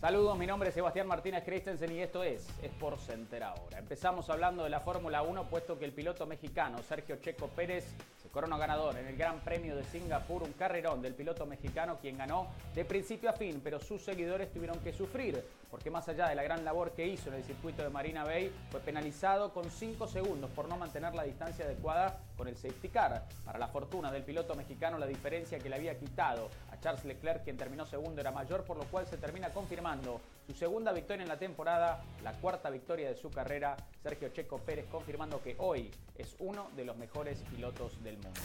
[0.00, 3.80] Saludos, mi nombre es Sebastián Martínez Christensen y esto es Sport Center ahora.
[3.80, 7.84] Empezamos hablando de la Fórmula 1, puesto que el piloto mexicano Sergio Checo Pérez
[8.16, 12.16] se corona ganador en el Gran Premio de Singapur, un carrerón del piloto mexicano quien
[12.16, 16.34] ganó de principio a fin, pero sus seguidores tuvieron que sufrir, porque más allá de
[16.34, 20.08] la gran labor que hizo en el circuito de Marina Bay, fue penalizado con 5
[20.08, 23.26] segundos por no mantener la distancia adecuada con el safety car.
[23.44, 27.44] Para la fortuna del piloto mexicano, la diferencia que le había quitado a Charles Leclerc,
[27.44, 31.28] quien terminó segundo, era mayor, por lo cual se termina confirmando su segunda victoria en
[31.28, 36.34] la temporada, la cuarta victoria de su carrera, Sergio Checo Pérez confirmando que hoy es
[36.38, 38.40] uno de los mejores pilotos del mundo.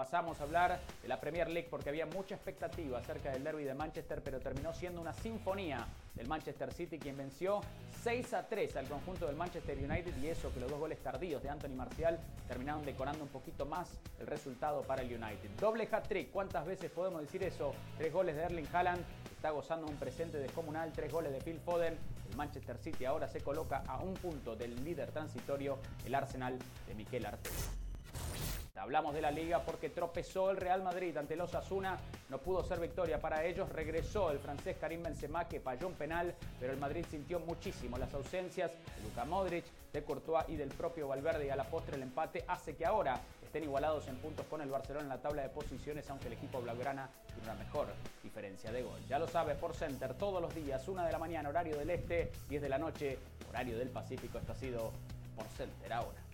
[0.00, 3.74] Pasamos a hablar de la Premier League porque había mucha expectativa acerca del derby de
[3.74, 7.60] Manchester, pero terminó siendo una sinfonía del Manchester City quien venció
[8.02, 11.42] 6 a 3 al conjunto del Manchester United y eso que los dos goles tardíos
[11.42, 12.18] de Anthony Marcial
[12.48, 15.50] terminaron decorando un poquito más el resultado para el United.
[15.60, 17.74] Doble hat-trick, ¿cuántas veces podemos decir eso?
[17.98, 21.98] Tres goles de Erling Haaland, está gozando un presente descomunal, tres goles de Phil Foden.
[22.30, 25.76] El Manchester City ahora se coloca a un punto del líder transitorio,
[26.06, 27.80] el Arsenal de Miquel Arteta.
[28.80, 31.98] Hablamos de la liga porque tropezó el Real Madrid ante los Asuna,
[32.30, 36.34] no pudo ser victoria para ellos, regresó el francés Karim Benzema que falló un penal,
[36.58, 41.08] pero el Madrid sintió muchísimo las ausencias de Luka Modric, de Courtois y del propio
[41.08, 44.62] Valverde y a la postre el empate hace que ahora estén igualados en puntos con
[44.62, 47.86] el Barcelona en la tabla de posiciones, aunque el equipo blaugrana tiene una mejor
[48.22, 48.98] diferencia de gol.
[49.08, 52.32] Ya lo sabe, por Center todos los días, una de la mañana, horario del este,
[52.48, 53.18] 10 de la noche,
[53.50, 54.38] horario del Pacífico.
[54.38, 54.90] Esto ha sido
[55.36, 56.29] por Center ahora.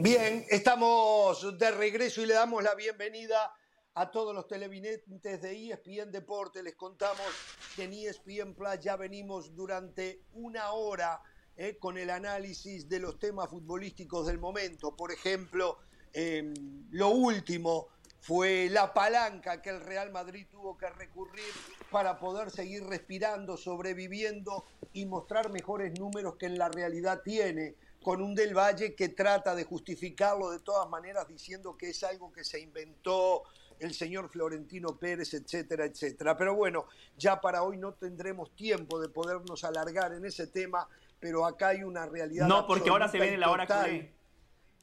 [0.00, 3.52] Bien, estamos de regreso y le damos la bienvenida
[3.94, 6.62] a todos los televidentes de ESPN Deporte.
[6.62, 7.26] Les contamos
[7.74, 11.20] que en ESPN Plus ya venimos durante una hora
[11.56, 14.94] eh, con el análisis de los temas futbolísticos del momento.
[14.94, 15.78] Por ejemplo,
[16.12, 16.54] em,
[16.92, 17.88] lo último
[18.20, 21.52] fue la palanca que el Real Madrid tuvo que recurrir
[21.90, 27.74] para poder seguir respirando, sobreviviendo y mostrar mejores números que en la realidad tiene
[28.08, 32.32] con un Del Valle que trata de justificarlo de todas maneras diciendo que es algo
[32.32, 33.42] que se inventó
[33.78, 36.34] el señor Florentino Pérez, etcétera, etcétera.
[36.34, 36.86] Pero bueno,
[37.18, 40.88] ya para hoy no tendremos tiempo de podernos alargar en ese tema,
[41.20, 42.46] pero acá hay una realidad.
[42.46, 44.10] No, porque ahora se viene la hora culé.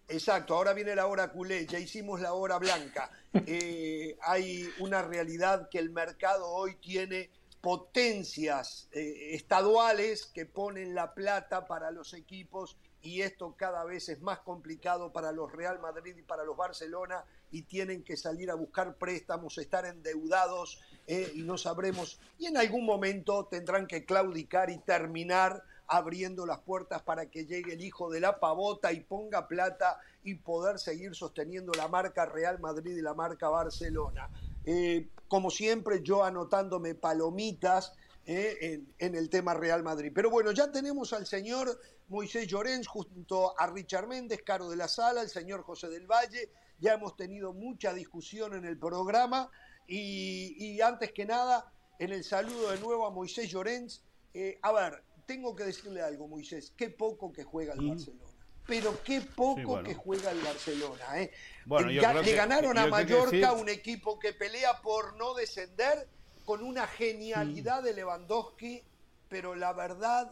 [0.08, 3.10] Exacto, ahora viene la hora culé, ya hicimos la hora blanca.
[3.48, 11.14] Eh, hay una realidad que el mercado hoy tiene potencias eh, estaduales que ponen la
[11.14, 16.16] plata para los equipos y esto cada vez es más complicado para los Real Madrid
[16.18, 21.44] y para los Barcelona y tienen que salir a buscar préstamos, estar endeudados eh, y
[21.44, 22.20] no sabremos.
[22.40, 27.74] Y en algún momento tendrán que claudicar y terminar abriendo las puertas para que llegue
[27.74, 32.60] el hijo de la pavota y ponga plata y poder seguir sosteniendo la marca Real
[32.60, 34.32] Madrid y la marca Barcelona.
[34.66, 37.94] Eh, como siempre, yo anotándome palomitas
[38.26, 40.12] eh, en, el tema Real Madrid.
[40.14, 44.88] Pero bueno, ya tenemos al señor Moisés Llorens junto a Richard Méndez, Caro de la
[44.88, 46.50] Sala, el señor José del Valle.
[46.80, 49.50] Ya hemos tenido mucha discusión en el programa
[49.88, 54.04] y, antes que nada, en el saludo de nuevo a Moisés Llorens.
[54.34, 58.26] Eh, a ver, tengo que decirle algo, Moisés, qué poco que juega el Barcelona
[58.68, 61.22] pero qué poco que juega el Barcelona.
[61.22, 61.32] ¿eh?
[61.66, 66.08] Bueno, le ganaron a Mallorca, un equipo que pelea por no descender,
[66.46, 68.84] con una genialidad de Lewandowski,
[69.28, 70.32] pero la verdad,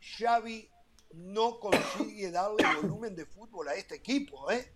[0.00, 0.68] Xavi
[1.12, 4.72] no consigue darle volumen de fútbol a este equipo, ¿eh?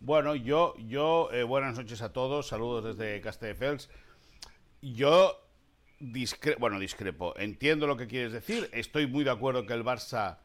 [0.00, 3.90] Bueno, yo, yo eh, buenas noches a todos, saludos desde Castelldefels.
[4.80, 5.44] Yo
[6.58, 10.38] bueno, discrepo, entiendo lo que quieres decir, estoy muy de acuerdo que el Barça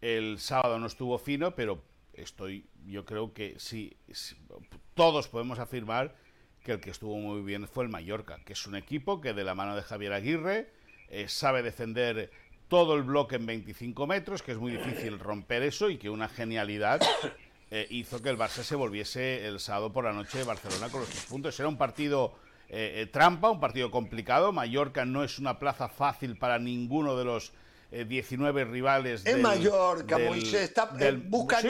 [0.00, 3.96] el sábado no estuvo fino, pero estoy, yo creo que sí
[4.94, 6.16] todos podemos afirmar
[6.66, 9.44] que el que estuvo muy bien fue el Mallorca, que es un equipo que de
[9.44, 10.68] la mano de Javier Aguirre
[11.08, 12.32] eh, sabe defender
[12.66, 16.28] todo el bloque en 25 metros, que es muy difícil romper eso y que una
[16.28, 17.00] genialidad
[17.70, 21.02] eh, hizo que el Barça se volviese el sábado por la noche de Barcelona con
[21.02, 21.58] los tres puntos.
[21.60, 22.34] Era un partido
[22.68, 24.50] eh, trampa, un partido complicado.
[24.50, 27.52] Mallorca no es una plaza fácil para ninguno de los
[28.04, 29.24] 19 rivales.
[29.26, 31.68] En Mallorca, Moisés, está, del, busca sí,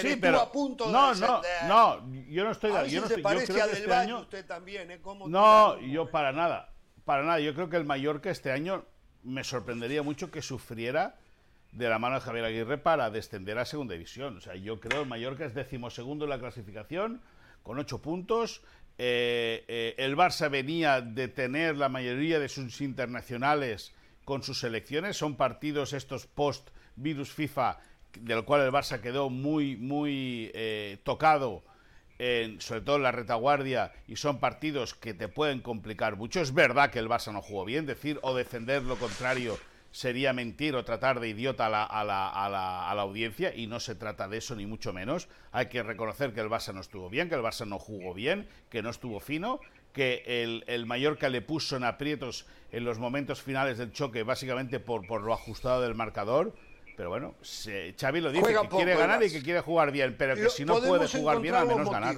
[0.00, 2.72] sí, pero, a punto no, no, no, yo no estoy.
[2.72, 5.00] A yo no se estoy, parece yo a Del Valle usted también, ¿eh?
[5.26, 6.72] No, yo para nada,
[7.04, 7.40] para nada.
[7.40, 8.84] Yo creo que el Mallorca este año
[9.22, 11.16] me sorprendería mucho que sufriera
[11.72, 14.36] de la mano de Javier Aguirre para descender a segunda división.
[14.36, 17.20] O sea, yo creo que el Mallorca es decimosegundo en la clasificación
[17.62, 18.62] con ocho puntos.
[18.98, 23.94] Eh, eh, el Barça venía de tener la mayoría de sus internacionales
[24.30, 25.16] con sus selecciones.
[25.16, 27.80] Son partidos estos post-virus FIFA
[28.20, 31.64] del cual el Barça quedó muy, muy eh, tocado,
[32.60, 36.40] sobre todo en la retaguardia, y son partidos que te pueden complicar mucho.
[36.40, 39.58] Es verdad que el Barça no jugó bien, decir o defender lo contrario
[39.90, 43.52] sería mentir o tratar de idiota a la, a, la, a, la, a la, audiencia
[43.52, 45.28] y no se trata de eso ni mucho menos.
[45.50, 48.48] Hay que reconocer que el Barça no estuvo bien, que el Barça no jugó bien,
[48.68, 49.58] que no estuvo fino,
[49.92, 54.80] que el, el Mallorca le puso en aprietos en los momentos finales del choque, básicamente
[54.80, 56.54] por, por lo ajustado del marcador.
[56.96, 60.16] Pero bueno, se, Xavi lo dice, Juega que quiere ganar y que quiere jugar bien,
[60.18, 62.16] pero que lo, si no puede jugar bien, al menos ganar.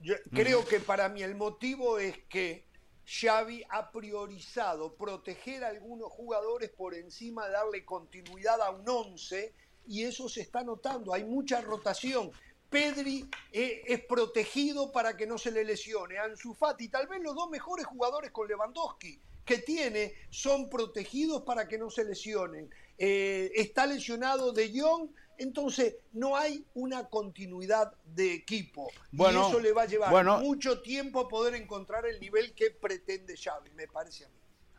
[0.00, 2.66] Yo creo que para mí el motivo es que
[3.06, 9.54] Xavi ha priorizado proteger a algunos jugadores por encima de darle continuidad a un 11
[9.86, 12.30] y eso se está notando, hay mucha rotación.
[12.70, 16.18] Pedri eh, es protegido para que no se le lesione.
[16.18, 21.66] Ansu Fati, tal vez los dos mejores jugadores con Lewandowski que tiene son protegidos para
[21.66, 22.68] que no se lesionen.
[22.98, 28.90] Eh, está lesionado De Jong, entonces no hay una continuidad de equipo.
[29.10, 33.70] y eso le va a llevar mucho tiempo poder encontrar el nivel que pretende Xavi,
[33.70, 34.34] me parece a mí.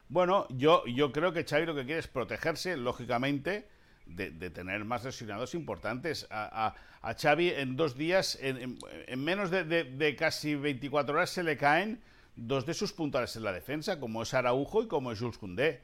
[0.07, 3.67] Bueno, yo, yo creo que Xavi lo que quiere es protegerse, lógicamente,
[4.15, 6.27] de, tener más lesionados importantes.
[6.29, 8.77] A, a, Xavi en dos días, en,
[9.17, 12.01] menos de, casi 24 horas, se le caen
[12.35, 15.81] dos de sus puntales en la defensa, como es Araujo y como es Jules Koundé.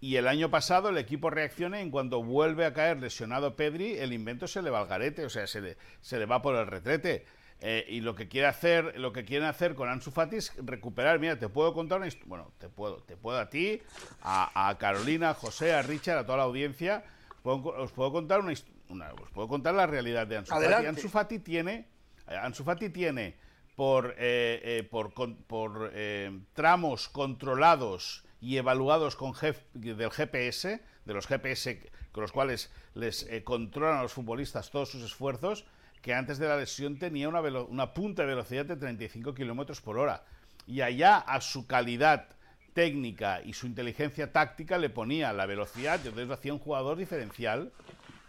[0.00, 3.98] Y el año pasado el equipo reacciona y en cuanto vuelve a caer lesionado Pedri,
[3.98, 6.54] el invento se le va al garete, o sea, se le, se le va por
[6.54, 7.24] el retrete.
[7.60, 11.18] Eh, y lo que quiere hacer, lo que quieren hacer con Ansu Fati es recuperar.
[11.18, 13.82] Mira, te puedo contar una bueno, te puedo, te puedo a ti,
[14.22, 17.02] a, a Carolina, a José, a Richard, a toda la audiencia
[17.42, 20.86] os puedo contar una, os puedo contar la realidad de Ansu Fati.
[20.86, 21.88] Ansu Fati tiene,
[22.26, 23.36] Ansu Fati tiene
[23.78, 25.14] por, eh, eh, por,
[25.46, 29.34] por eh, tramos controlados y evaluados con
[29.74, 35.04] del GPS, de los GPS con los cuales les controlan a los futbolistas todos sus
[35.04, 35.64] esfuerzos,
[36.02, 39.98] que antes de la lesión tenía una, una punta de velocidad de 35 kilómetros por
[39.98, 40.24] hora.
[40.66, 42.30] Y allá a su calidad
[42.74, 46.96] técnica y su inteligencia táctica le ponía la velocidad, y entonces lo hacía un jugador
[46.96, 47.72] diferencial.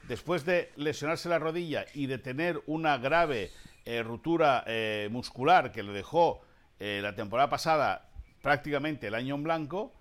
[0.07, 3.51] Después de lesionarse la rodilla y de tener una grave
[3.85, 6.41] eh, ruptura eh, muscular que le dejó
[6.79, 8.09] eh, la temporada pasada
[8.41, 9.93] prácticamente el año en blanco,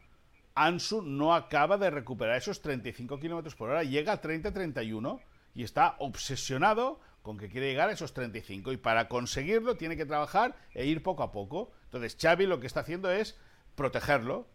[0.54, 5.20] Ansu no acaba de recuperar esos 35 kilómetros por hora, llega a 30-31
[5.54, 10.06] y está obsesionado con que quiere llegar a esos 35 y para conseguirlo tiene que
[10.06, 11.72] trabajar e ir poco a poco.
[11.84, 13.38] Entonces Xavi lo que está haciendo es
[13.78, 14.46] protegerlo,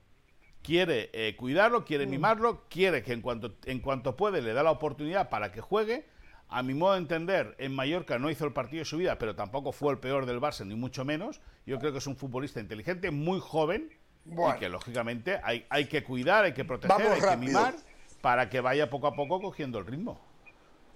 [0.62, 2.10] quiere eh, cuidarlo, quiere mm.
[2.10, 6.06] mimarlo, quiere que en cuanto, en cuanto puede le da la oportunidad para que juegue.
[6.50, 9.34] A mi modo de entender, en Mallorca no hizo el partido de su vida, pero
[9.34, 11.42] tampoco fue el peor del Barça, ni mucho menos.
[11.66, 13.90] Yo creo que es un futbolista inteligente, muy joven,
[14.26, 17.74] y que lógicamente hay, hay que cuidar, hay que proteger, hay que mimar
[18.22, 20.22] para que vaya poco a poco cogiendo el ritmo.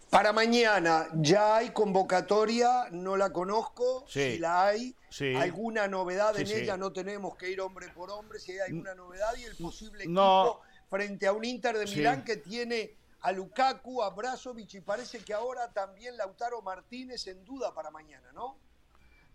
[0.09, 4.95] Para mañana ya hay convocatoria, no la conozco, si la hay,
[5.35, 9.35] alguna novedad en ella, no tenemos que ir hombre por hombre, si hay alguna novedad
[9.37, 14.09] y el posible equipo frente a un Inter de Milán que tiene a Lukaku, a
[14.11, 18.57] Brazovic y parece que ahora también Lautaro Martínez en duda para mañana, ¿no?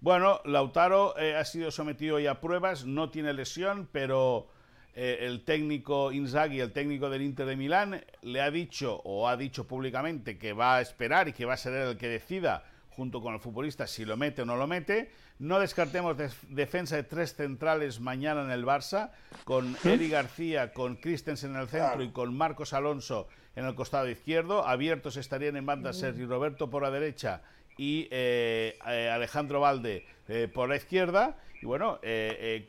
[0.00, 4.48] Bueno, Lautaro eh, ha sido sometido ya a pruebas, no tiene lesión, pero
[4.94, 9.38] eh, el técnico Inzaghi, el técnico del Inter de Milán, le ha dicho o ha
[9.38, 13.22] dicho públicamente que va a esperar y que va a ser el que decida junto
[13.22, 15.10] con el futbolista si lo mete o no lo mete.
[15.38, 16.16] No descartemos
[16.50, 19.10] defensa de tres centrales mañana en el Barça,
[19.44, 24.08] con Eri García, con Christensen en el centro y con Marcos Alonso en el costado
[24.10, 24.66] izquierdo.
[24.66, 27.40] Abiertos estarían en banda Sergio Roberto por la derecha
[27.78, 30.06] y eh, eh, Alejandro Valde
[30.52, 31.38] por la izquierda.
[31.62, 31.98] Y bueno,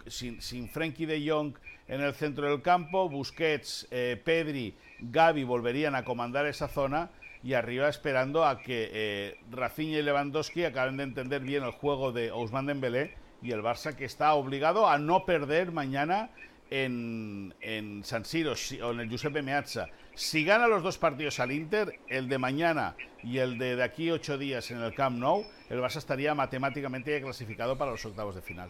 [0.08, 1.56] sin, sin Frenkie de Jong
[1.88, 7.12] en el centro del campo, Busquets, eh, Pedri, Gavi volverían a comandar esa zona
[7.44, 12.12] y arriba esperando a que eh, Rafinha y Lewandowski acaben de entender bien el juego
[12.12, 16.30] de Ousmane Dembélé y el Barça que está obligado a no perder mañana
[16.72, 19.90] en, en San Siro o en el Giuseppe Meazza.
[20.16, 24.10] Si gana los dos partidos al Inter, el de mañana y el de, de aquí
[24.10, 28.42] ocho días en el Camp Nou, el Barça estaría matemáticamente clasificado para los octavos de
[28.42, 28.70] final.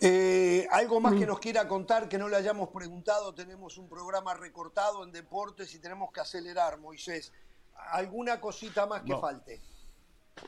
[0.00, 1.28] Eh, algo más que mm.
[1.28, 3.34] nos quiera contar que no le hayamos preguntado.
[3.34, 7.32] Tenemos un programa recortado en deportes y tenemos que acelerar, Moisés.
[7.92, 9.60] ¿Alguna cosita más que falte?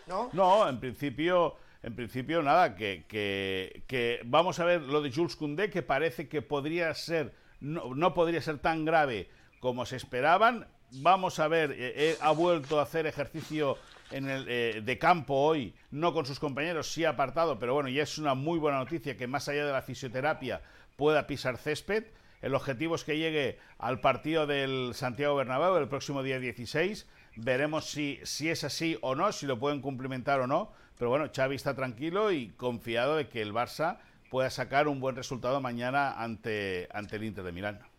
[0.07, 0.31] ¿No?
[0.33, 5.71] No, en principio, en principio nada, que, que, vamos a ver lo de Jules Koundé,
[5.71, 9.31] que parece que podría ser, no, no podría ser tan grave
[9.61, 10.69] como se esperaban.
[10.97, 13.79] Vamos a ver, eh, eh, ha vuelto a hacer ejercicio
[14.13, 18.03] en el, eh, de campo hoy, no con sus compañeros, sí apartado, pero bueno, ya
[18.03, 20.63] es una muy buena noticia que más allá de la fisioterapia
[20.97, 22.05] pueda pisar césped.
[22.43, 27.07] el objetivo es que llegue al partido del Santiago Bernabéu el próximo día 16.
[27.37, 30.73] Veremos si, si es así o no, si lo pueden cumplimentar o no.
[30.99, 33.99] Pero bueno, Xavi está tranquilo y confiado de que el Barça
[34.31, 37.92] pueda sacar un buen resultado mañana ante, ante el Inter de Milán.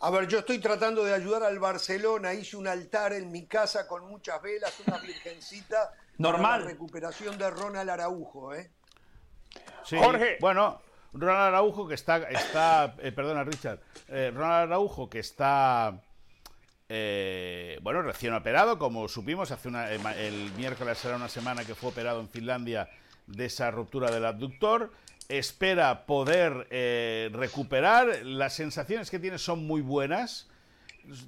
[0.00, 2.34] A ver, yo estoy tratando de ayudar al Barcelona.
[2.34, 5.92] Hice un altar en mi casa con muchas velas, una virgencita.
[6.18, 6.62] Normal.
[6.62, 8.70] la recuperación de Ronald Araujo, ¿eh?
[9.84, 10.38] Sí, Jorge.
[10.40, 10.80] Bueno,
[11.12, 16.02] Ronald Araujo que está, está eh, perdona Richard, eh, Ronald Araujo que está,
[16.88, 21.90] eh, bueno, recién operado, como supimos, hace una, el miércoles será una semana que fue
[21.90, 22.88] operado en Finlandia
[23.26, 24.90] de esa ruptura del abductor
[25.28, 28.24] espera poder eh, recuperar.
[28.24, 30.48] Las sensaciones que tiene son muy buenas.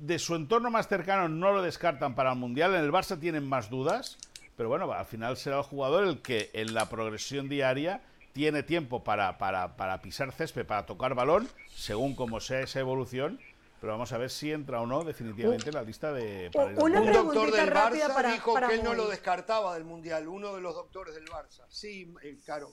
[0.01, 2.75] De su entorno más cercano no lo descartan para el Mundial.
[2.75, 4.19] En el Barça tienen más dudas.
[4.57, 8.03] Pero bueno, al final será el jugador el que en la progresión diaria
[8.33, 13.41] tiene tiempo para, para, pisar césped, para tocar balón, según como sea esa evolución.
[13.81, 16.51] Pero vamos a ver si entra o no definitivamente en la lista de...
[16.55, 20.75] un doctor del Barça dijo que él no lo descartaba del Mundial, uno de los
[20.75, 21.65] doctores del Barça.
[21.69, 22.73] Sí, eh, claro.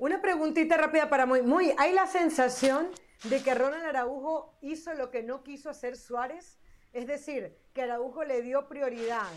[0.00, 1.42] Una preguntita rápida para Muy.
[1.42, 2.88] Muy, ¿hay la sensación
[3.24, 6.58] de que Ronald Araujo hizo lo que no quiso hacer Suárez?
[6.94, 9.28] Es decir, que Araujo le dio prioridad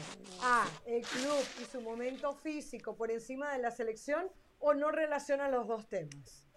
[0.41, 4.27] a el club y su momento físico por encima de la selección
[4.59, 6.47] o no relaciona los dos temas.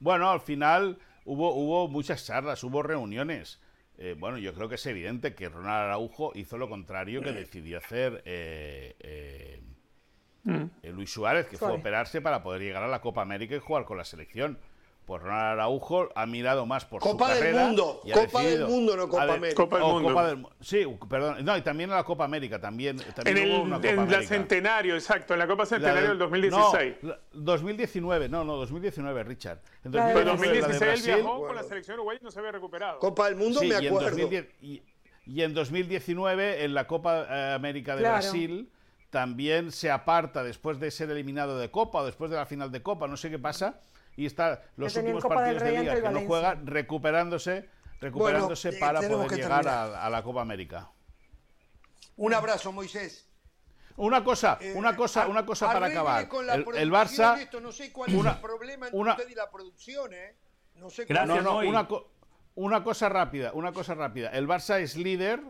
[0.00, 3.60] Bueno, al final hubo, hubo muchas charlas, hubo reuniones.
[3.98, 7.78] Eh, bueno, yo creo que es evidente que Ronald Araujo hizo lo contrario que decidió
[7.78, 9.62] hacer eh, eh,
[10.46, 10.70] Mm.
[10.82, 13.58] Eh, Luis Suárez, que fue a operarse para poder llegar a la Copa América y
[13.58, 14.58] jugar con la selección.
[15.04, 17.58] Pues Ronald Araujo ha mirado más por Copa su carrera.
[17.58, 18.00] Del mundo.
[18.12, 19.54] Copa del Mundo, no Copa América.
[19.54, 20.50] Copa del Mundo.
[20.60, 21.44] sí, perdón.
[21.44, 22.60] No, y también en la Copa América.
[22.60, 25.34] También, también en hubo el en la Centenario, exacto.
[25.34, 26.96] En la Copa Centenario del 2016.
[27.02, 28.28] No, 2019.
[28.28, 29.60] No, no, 2019, Richard.
[29.84, 32.98] En 2019, 2016 él viajó con la selección uruguaya y no se había recuperado.
[32.98, 34.28] Copa del Mundo, me acuerdo.
[34.60, 38.70] Y en, 2019, en la Copa eh, América de Brasil
[39.10, 42.82] también se aparta después de ser eliminado de Copa o después de la final de
[42.82, 43.80] Copa, no sé qué pasa,
[44.16, 47.68] y está los últimos partidos de liga que no juega recuperándose,
[48.00, 50.90] recuperándose eh, para poder llegar a, la Copa América.
[52.16, 53.28] Un abrazo, Moisés.
[53.98, 56.28] Una cosa, eh, una cosa, una cosa para acabar.
[56.74, 57.60] El, Barça.
[57.60, 60.36] no sé cuál es el problema entre usted y la producción, ¿eh?
[60.74, 61.88] No sé cuál no, no, una,
[62.56, 64.30] una cosa rápida, una cosa rápida.
[64.30, 65.40] El Barça es líder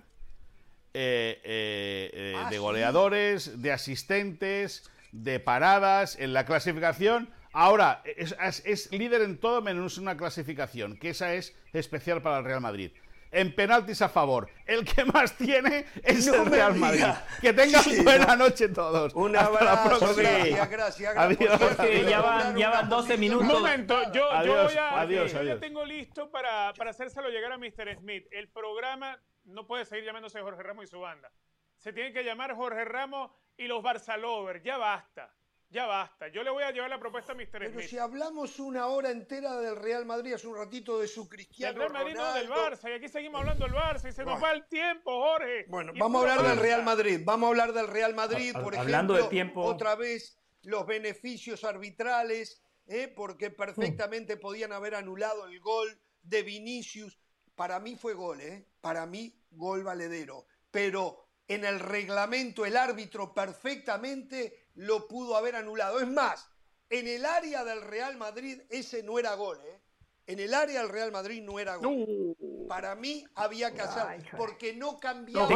[0.98, 7.28] eh, eh, eh, ah, de goleadores, de asistentes, de paradas en la clasificación.
[7.52, 12.62] Ahora, es, líder en todo menos una clasificación, que esa es especial para el Real
[12.62, 12.92] Madrid
[13.30, 14.48] en penaltis a favor.
[14.64, 17.04] El que más tiene es el Real Madrid.
[17.42, 19.12] Que tengan buena noche todos.
[19.14, 20.14] Un abrazo.
[20.14, 21.14] Gracias, gracias.
[21.14, 22.08] Adiós.
[22.08, 23.46] ya, van, ya van 12 minutos.
[23.46, 25.00] Un momento, yo, yo voy a.
[25.00, 27.98] Adiós, yo ya tengo listo para, para hacérselo llegar a Mr.
[27.98, 28.26] Smith.
[28.30, 31.32] El programa no puede seguir llamándose Jorge Ramos y su banda.
[31.78, 34.62] Se tiene que llamar Jorge Ramos y los Barçalovers.
[34.62, 35.32] Ya basta.
[35.68, 36.28] Ya basta.
[36.28, 37.48] Yo le voy a llevar la propuesta a Mr.
[37.50, 41.80] Pero si hablamos una hora entera del Real Madrid hace un ratito de su Cristiano
[41.80, 42.88] Del Real Madrid no del Barça.
[42.88, 45.66] Y aquí seguimos hablando del Barça y se nos va el tiempo, Jorge.
[45.68, 47.20] Bueno, vamos a hablar del Real Madrid.
[47.24, 49.30] Vamos a hablar del Real Madrid, por Hablando ejemplo.
[49.30, 49.62] tiempo.
[49.62, 53.12] Otra vez los beneficios arbitrales, ¿eh?
[53.14, 57.18] porque perfectamente podían haber anulado el gol de Vinicius.
[57.56, 58.68] Para mí fue gol, ¿eh?
[58.86, 60.46] Para mí gol valedero.
[60.70, 65.98] Pero en el reglamento el árbitro perfectamente lo pudo haber anulado.
[65.98, 66.48] Es más,
[66.88, 69.80] en el área del Real Madrid ese no era gol, ¿eh?
[70.28, 72.36] En el área del Real Madrid no era gol.
[72.68, 75.48] Para mí había que hacer, porque no cambiaba.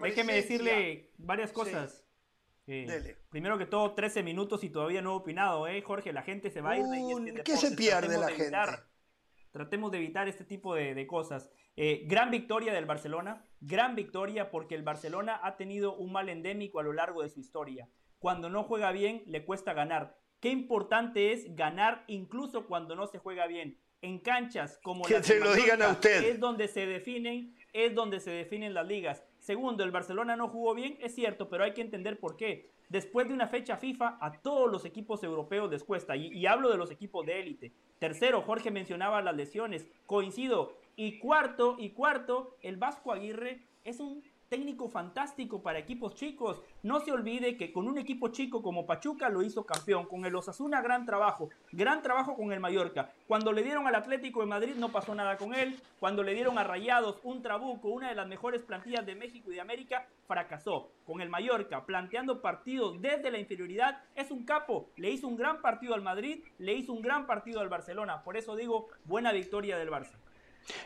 [0.00, 2.06] déjeme, decirle varias cosas.
[2.66, 5.82] Eh, primero que todo, 13 minutos y todavía no he opinado, ¿eh?
[5.82, 7.42] Jorge, la gente se va a ir.
[7.44, 8.56] ¿Qué se pierde la gente?
[9.50, 11.50] Tratemos de evitar este tipo de, cosas.
[11.76, 16.80] Eh, gran victoria del Barcelona, gran victoria porque el Barcelona ha tenido un mal endémico
[16.80, 17.88] a lo largo de su historia.
[18.18, 20.18] Cuando no juega bien, le cuesta ganar.
[20.40, 23.78] Qué importante es ganar incluso cuando no se juega bien.
[24.02, 26.24] En canchas como que se lo digan a usted.
[26.24, 29.22] es donde se definen, es donde se definen las ligas.
[29.40, 32.70] Segundo, el Barcelona no jugó bien, es cierto, pero hay que entender por qué.
[32.88, 36.70] Después de una fecha FIFA, a todos los equipos europeos les cuesta, y, y hablo
[36.70, 37.72] de los equipos de élite.
[37.98, 40.76] Tercero, Jorge mencionaba las lesiones, coincido.
[40.96, 46.60] Y cuarto, y cuarto, el Vasco Aguirre es un técnico fantástico para equipos chicos.
[46.82, 50.34] No se olvide que con un equipo chico como Pachuca lo hizo campeón, con el
[50.34, 53.12] Osasuna gran trabajo, gran trabajo con el Mallorca.
[53.28, 56.58] Cuando le dieron al Atlético de Madrid no pasó nada con él, cuando le dieron
[56.58, 60.90] a Rayados un trabuco, una de las mejores plantillas de México y de América, fracasó.
[61.06, 64.90] Con el Mallorca, planteando partidos desde la inferioridad, es un capo.
[64.96, 68.24] Le hizo un gran partido al Madrid, le hizo un gran partido al Barcelona.
[68.24, 70.16] Por eso digo, buena victoria del Barça.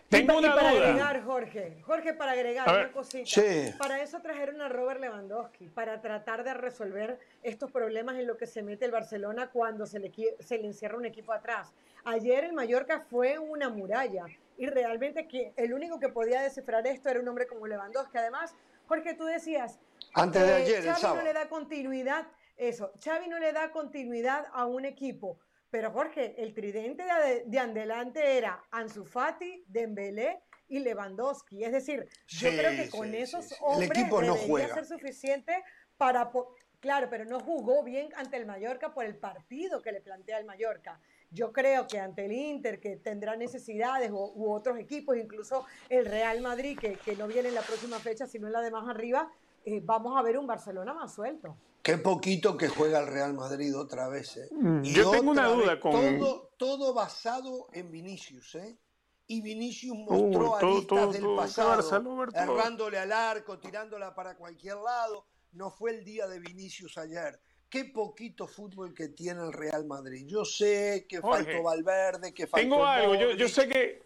[0.09, 3.43] Tengo una para agregar, Jorge, Jorge, para agregar una cosita.
[3.79, 8.47] Para eso trajeron a Robert Lewandowski, para tratar de resolver estos problemas en lo que
[8.47, 11.73] se mete el Barcelona cuando se le, se le encierra un equipo atrás.
[12.05, 14.27] Ayer el Mallorca fue una muralla
[14.57, 18.19] y realmente que el único que podía descifrar esto era un hombre como Lewandowski.
[18.19, 18.55] Además,
[18.87, 19.79] Jorge, tú decías,
[20.13, 22.27] antes de ayer, Xavi no le da continuidad,
[22.57, 25.39] eso, Xavi no le da continuidad a un equipo
[25.75, 27.03] pero Jorge, el tridente
[27.47, 31.65] de, adelante era Ansu Fati, Dembélé y Lewandowski.
[31.65, 35.65] Es decir, yo creo que con esos hombres el equipo no debería ser suficiente
[35.97, 36.31] para...
[36.79, 40.45] Claro, pero no jugó bien ante el Mallorca por el partido que le plantea el
[40.45, 41.01] Mallorca.
[41.33, 46.41] Yo creo que ante el Inter, que tendrá necesidades, u, otros equipos, incluso el Real
[46.41, 49.29] Madrid, que, no viene en la próxima fecha, sino en la de más arriba,
[49.65, 51.57] eh, vamos a ver un Barcelona más suelto.
[51.85, 54.39] Qué poquito que juega el Real Madrid otra vez.
[54.39, 54.49] ¿eh?
[54.53, 56.19] Mm, yo tengo una duda con.
[56.19, 58.55] Todo, todo basado en Vinicius.
[58.55, 58.79] ¿eh?
[59.27, 65.27] Y Vinicius uh, mostró aristas del pasado, errándole al arco, tirándola para cualquier lado.
[65.53, 67.39] No fue el día de Vinicius ayer.
[67.69, 70.25] Qué poquito fútbol que tiene el Real Madrid.
[70.27, 72.63] Yo sé que faltó Valverde, que faltó.
[72.63, 74.03] Tengo algo, yo, yo, sé que.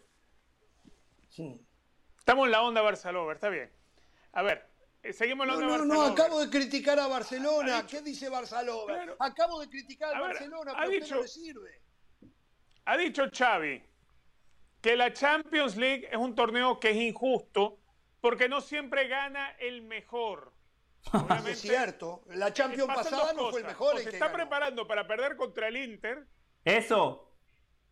[2.19, 3.71] Estamos en la onda Barcelona, está bien.
[4.33, 4.68] A ver,
[5.09, 7.87] eh, seguimos no, no, no, acabo de criticar a Barcelona.
[7.87, 9.17] ¿Qué dice Barcelona?
[9.19, 11.83] acabo de criticar a, Barcelona, pero dicho, no le sirve.
[12.85, 13.83] Ha dicho Xavi
[14.81, 17.79] que la Champions League es un torneo que es injusto
[18.21, 20.53] porque no siempre gana el mejor.
[21.47, 22.23] es cierto.
[22.29, 23.99] La Champions pasada no fue el mejor.
[23.99, 26.27] se está preparando para perder contra el Inter.
[26.65, 27.33] Eso.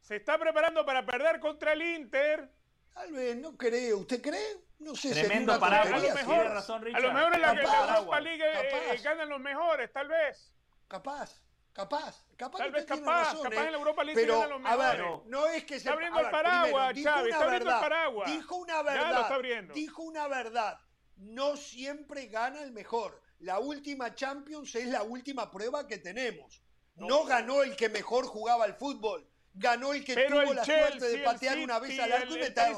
[0.01, 2.51] Se está preparando para perder contra el Inter.
[2.93, 3.99] Tal vez, no creo.
[3.99, 4.66] ¿Usted cree?
[4.79, 6.03] No sé, Tremendo paraguas.
[6.03, 7.05] A lo mejor, razón, Richard.
[7.05, 10.53] A lo mejor en la, Europa League eh, ganan los mejores, tal vez.
[10.87, 11.43] Capaz.
[11.73, 12.59] Capaz, capaz.
[12.59, 13.67] Tal vez capaz, capaz ¿eh?
[13.67, 14.85] en la Europa League pero, ganan los mejores.
[14.85, 15.77] A ver, no es que se...
[15.77, 18.31] Está abriendo el paraguas, Xavi, está abriendo el paraguas.
[18.31, 19.01] Dijo una verdad.
[19.01, 19.75] Ya lo está abriendo.
[19.75, 20.81] Dijo una verdad.
[21.17, 23.21] No siempre gana el mejor.
[23.41, 26.63] La última Champions es la última prueba que tenemos.
[26.95, 31.09] No, no ganó el que mejor jugaba al fútbol ganó el que tuvo la suerte
[31.09, 32.69] de patear una vez al arco y meter.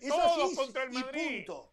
[0.00, 1.30] Es así, contra el Madrid.
[1.30, 1.72] Y punto.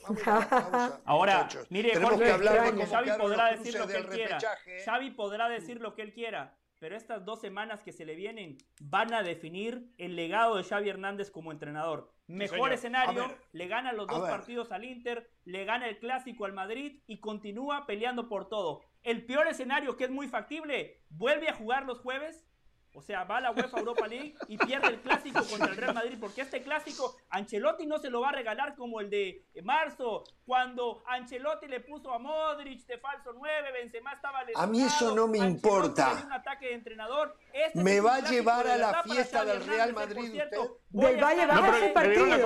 [1.04, 4.38] Ahora, mire, Jorge, Xavi podrá decir lo que él quiera.
[4.84, 8.56] Xavi podrá decir lo que él quiera, pero estas dos semanas que se le vienen
[8.80, 12.12] van a definir el legado de Xavi Hernández como entrenador.
[12.26, 17.02] Mejor escenario, le gana los dos partidos al Inter, le gana el clásico al Madrid
[17.06, 18.82] y continúa peleando por todo.
[19.02, 22.46] El peor escenario, que es muy factible, vuelve a jugar los jueves
[22.92, 25.94] o sea, va a la UEFA Europa League y pierde el clásico contra el Real
[25.94, 30.24] Madrid, porque este clásico Ancelotti no se lo va a regalar como el de marzo,
[30.44, 35.28] cuando Ancelotti le puso a Modric de falso 9, Benzema estaba A mí eso no
[35.28, 36.24] me importa.
[36.24, 37.36] Un ataque de entrenador.
[37.52, 40.40] Este me va a llevar a la fiesta del Real Madrid.
[40.88, 42.36] Del Valle baja ese partido.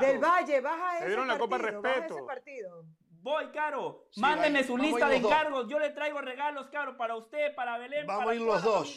[0.00, 2.26] Del Valle baja ese dieron la Copa Respeto.
[3.26, 4.06] Voy, Caro.
[4.18, 5.66] Mándeme su lista de encargos.
[5.68, 8.06] Yo le traigo regalos, Caro, para usted, para Belén.
[8.06, 8.96] Vamos para a ir los dos.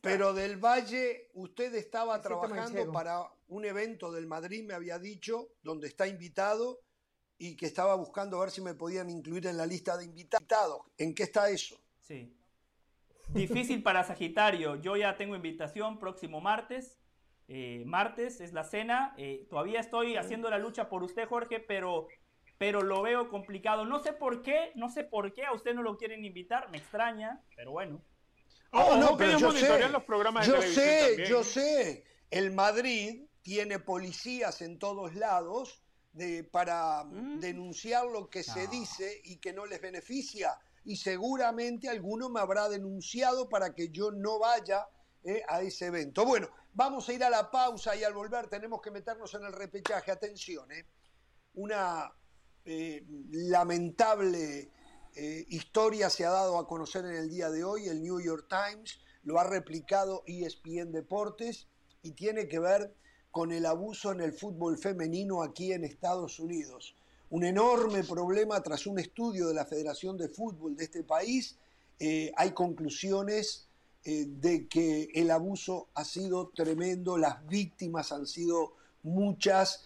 [0.00, 5.88] Pero del Valle, usted estaba trabajando para un evento del Madrid, me había dicho, donde
[5.88, 6.80] está invitado
[7.36, 10.80] y que estaba buscando a ver si me podían incluir en la lista de invitados.
[10.96, 11.78] ¿En qué está eso?
[12.00, 12.34] Sí.
[13.28, 14.76] Difícil para Sagitario.
[14.76, 16.98] Yo ya tengo invitación próximo martes.
[17.46, 19.12] Eh, martes es la cena.
[19.18, 22.08] Eh, todavía estoy haciendo la lucha por usted, Jorge, pero
[22.60, 23.86] pero lo veo complicado.
[23.86, 26.76] No sé por qué, no sé por qué a usted no lo quieren invitar, me
[26.76, 28.02] extraña, pero bueno.
[28.72, 32.04] Oh, no, pero yo sé, los programas yo sé, yo sé.
[32.30, 37.40] El Madrid tiene policías en todos lados de, para mm.
[37.40, 40.58] denunciar lo que se dice y que no les beneficia.
[40.84, 44.86] Y seguramente alguno me habrá denunciado para que yo no vaya
[45.24, 46.26] eh, a ese evento.
[46.26, 49.54] Bueno, vamos a ir a la pausa y al volver tenemos que meternos en el
[49.54, 50.10] repechaje.
[50.10, 50.84] Atención, eh.
[51.54, 52.12] Una
[52.64, 54.70] eh, lamentable
[55.16, 57.88] eh, historia se ha dado a conocer en el día de hoy.
[57.88, 61.66] El New York Times lo ha replicado ESPN Deportes
[62.02, 62.94] y tiene que ver
[63.30, 66.96] con el abuso en el fútbol femenino aquí en Estados Unidos.
[67.30, 71.56] Un enorme problema tras un estudio de la Federación de Fútbol de este país.
[71.98, 73.66] Eh, hay conclusiones
[74.02, 79.84] de que el abuso ha sido tremendo, las víctimas han sido muchas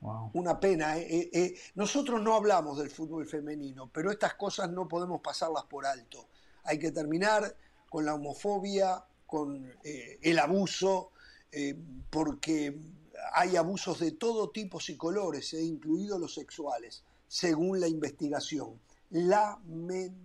[0.00, 0.98] Una pena.
[0.98, 5.84] Eh, eh, nosotros no hablamos del fútbol femenino, pero estas cosas no podemos pasarlas por
[5.84, 6.28] alto.
[6.64, 7.54] Hay que terminar
[7.88, 11.10] con la homofobia, con el abuso,
[12.08, 12.78] porque
[13.34, 18.80] hay abusos de todo tipo y colores, incluidos los sexuales, según la investigación.
[19.10, 20.18] Lamentable.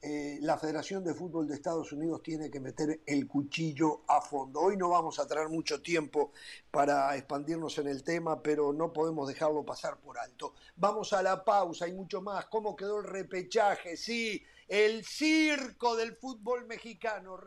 [0.00, 4.60] Eh, la Federación de Fútbol de Estados Unidos tiene que meter el cuchillo a fondo.
[4.60, 6.30] Hoy no vamos a tener mucho tiempo
[6.70, 10.54] para expandirnos en el tema, pero no podemos dejarlo pasar por alto.
[10.76, 12.46] Vamos a la pausa, hay mucho más.
[12.46, 13.96] ¿Cómo quedó el repechaje?
[13.96, 17.40] Sí, el circo del fútbol mexicano,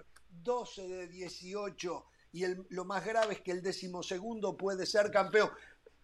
[0.43, 2.05] 12 de 18.
[2.33, 5.51] Y lo más grave es que el decimosegundo puede ser campeón.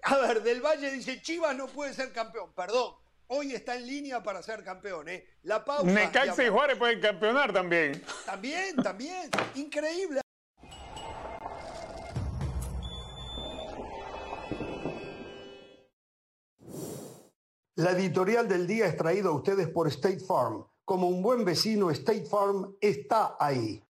[0.03, 2.53] A ver, Del Valle dice, Chivas no puede ser campeón.
[2.53, 2.93] Perdón,
[3.27, 5.09] hoy está en línea para ser campeón.
[5.09, 5.25] ¿eh?
[5.43, 5.83] La pausa.
[5.83, 8.01] Necaxa y Juárez pueden campeonar también.
[8.25, 9.29] También, también.
[9.55, 10.21] Increíble.
[17.75, 20.65] La editorial del día es traída a ustedes por State Farm.
[20.83, 23.83] Como un buen vecino, State Farm está ahí.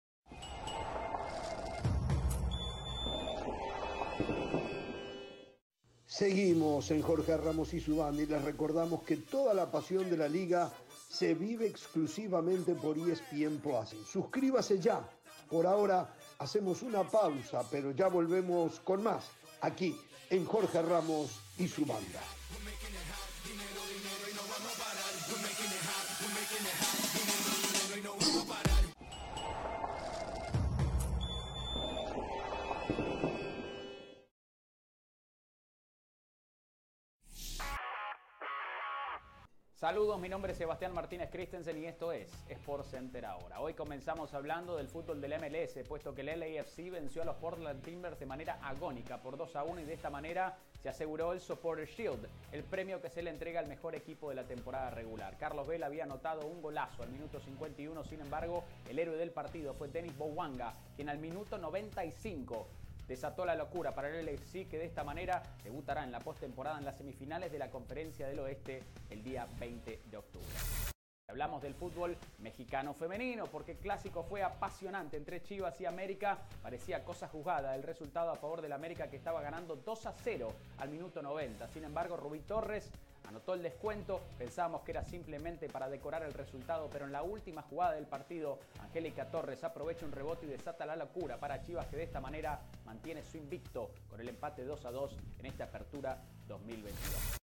[6.17, 10.17] Seguimos en Jorge Ramos y su banda y les recordamos que toda la pasión de
[10.17, 10.71] la liga
[11.09, 13.97] se vive exclusivamente por ESPN Plus.
[14.13, 15.01] Suscríbase ya.
[15.51, 19.25] Por ahora hacemos una pausa, pero ya volvemos con más
[19.61, 19.97] aquí
[20.31, 22.21] en Jorge Ramos y su banda.
[39.85, 43.61] Saludos, mi nombre es Sebastián Martínez Christensen y esto es Sport Center ahora.
[43.61, 47.83] Hoy comenzamos hablando del fútbol del MLS, puesto que el LAFC venció a los Portland
[47.83, 51.43] Timbers de manera agónica por 2 a 1 y de esta manera se aseguró el
[51.43, 55.37] Supporter Shield, el premio que se le entrega al mejor equipo de la temporada regular.
[55.37, 59.75] Carlos Vela había anotado un golazo al minuto 51, sin embargo, el héroe del partido
[59.75, 62.67] fue Denis Bowanga, quien al minuto 95
[63.07, 66.85] desató la locura para el LFC que de esta manera debutará en la postemporada en
[66.85, 70.47] las semifinales de la Conferencia del Oeste el día 20 de octubre.
[71.29, 76.39] Hablamos del fútbol mexicano femenino porque el clásico fue apasionante entre Chivas y América.
[76.63, 80.53] Parecía cosa juzgada el resultado a favor del América que estaba ganando 2 a 0
[80.79, 81.67] al minuto 90.
[81.69, 82.91] Sin embargo, Rubí Torres
[83.35, 87.63] Anotó el descuento, pensábamos que era simplemente para decorar el resultado, pero en la última
[87.63, 91.97] jugada del partido, Angélica Torres aprovecha un rebote y desata la locura para Chivas que
[91.97, 96.23] de esta manera mantiene su invicto con el empate 2 a 2 en esta apertura
[96.47, 97.41] 2022.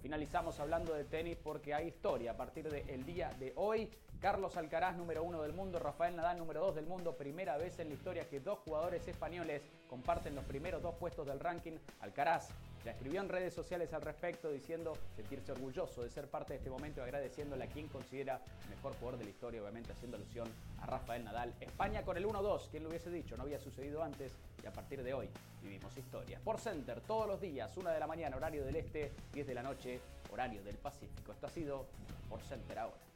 [0.00, 3.90] Finalizamos hablando de tenis porque hay historia a partir del día de hoy.
[4.22, 7.16] Carlos Alcaraz, número uno del mundo, Rafael Nadal, número dos del mundo.
[7.16, 11.40] Primera vez en la historia que dos jugadores españoles comparten los primeros dos puestos del
[11.40, 11.72] ranking.
[12.00, 12.50] Alcaraz
[12.84, 16.70] ya escribió en redes sociales al respecto diciendo sentirse orgulloso de ser parte de este
[16.70, 20.48] momento y agradeciéndole a quien considera mejor jugador de la historia, obviamente haciendo alusión
[20.80, 21.52] a Rafael Nadal.
[21.58, 25.02] España con el 1-2, quien lo hubiese dicho, no había sucedido antes y a partir
[25.02, 25.28] de hoy
[25.60, 26.38] vivimos historia.
[26.44, 29.64] Por Center, todos los días, 1 de la mañana, horario del este, 10 de la
[29.64, 31.32] noche, horario del Pacífico.
[31.32, 31.86] Esto ha sido
[32.28, 33.11] Por Center ahora.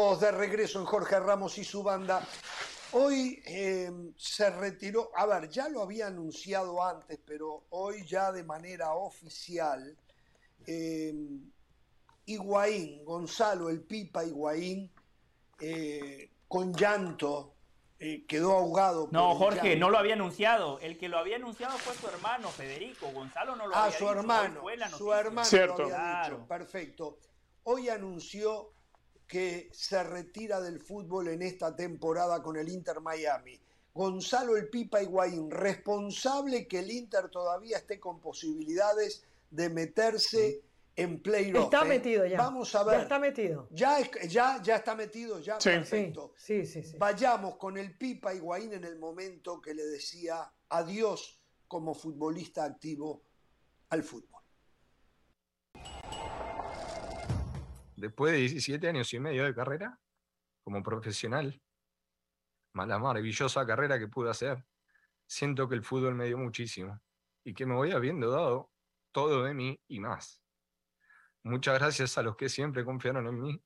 [0.00, 2.26] De regreso en Jorge Ramos y su banda.
[2.92, 8.42] Hoy em, se retiró, a ver, ya lo había anunciado antes, pero hoy ya de
[8.42, 9.96] manera oficial,
[10.66, 11.14] eh,
[12.24, 14.90] Higuaín, Gonzalo el Pipa Higuaín,
[15.60, 17.54] eh, con llanto,
[17.98, 19.08] eh, quedó ahogado.
[19.12, 20.78] No, Jorge, no lo había anunciado.
[20.80, 23.12] El que lo había anunciado fue su hermano, Federico.
[23.12, 24.62] Gonzalo no lo ah, había su Hermano,
[24.96, 25.82] su hermano, Cierto.
[25.82, 26.46] lo había dicho.
[26.48, 27.18] Perfecto.
[27.64, 28.72] Hoy anunció
[29.30, 33.60] que se retira del fútbol en esta temporada con el Inter Miami.
[33.94, 40.62] Gonzalo El Pipa Higuaín, responsable que el Inter todavía esté con posibilidades de meterse
[40.96, 41.64] en playoff.
[41.64, 41.88] Está ¿eh?
[41.88, 42.38] metido ya.
[42.38, 42.96] Vamos a ver.
[42.96, 43.68] Ya está metido.
[43.70, 45.58] Ya, ya, ya está metido, ya.
[45.58, 46.34] Perfecto.
[46.36, 51.40] Sí, sí, sí, Vayamos con el Pipa Higuaín en el momento que le decía adiós
[51.68, 53.22] como futbolista activo
[53.90, 54.29] al fútbol.
[58.00, 59.98] Después de 17 años y medio de carrera
[60.64, 61.60] como profesional,
[62.74, 64.64] la maravillosa carrera que pude hacer,
[65.26, 67.00] siento que el fútbol me dio muchísimo
[67.44, 68.70] y que me voy habiendo dado
[69.12, 70.42] todo de mí y más.
[71.42, 73.62] Muchas gracias a los que siempre confiaron en mí.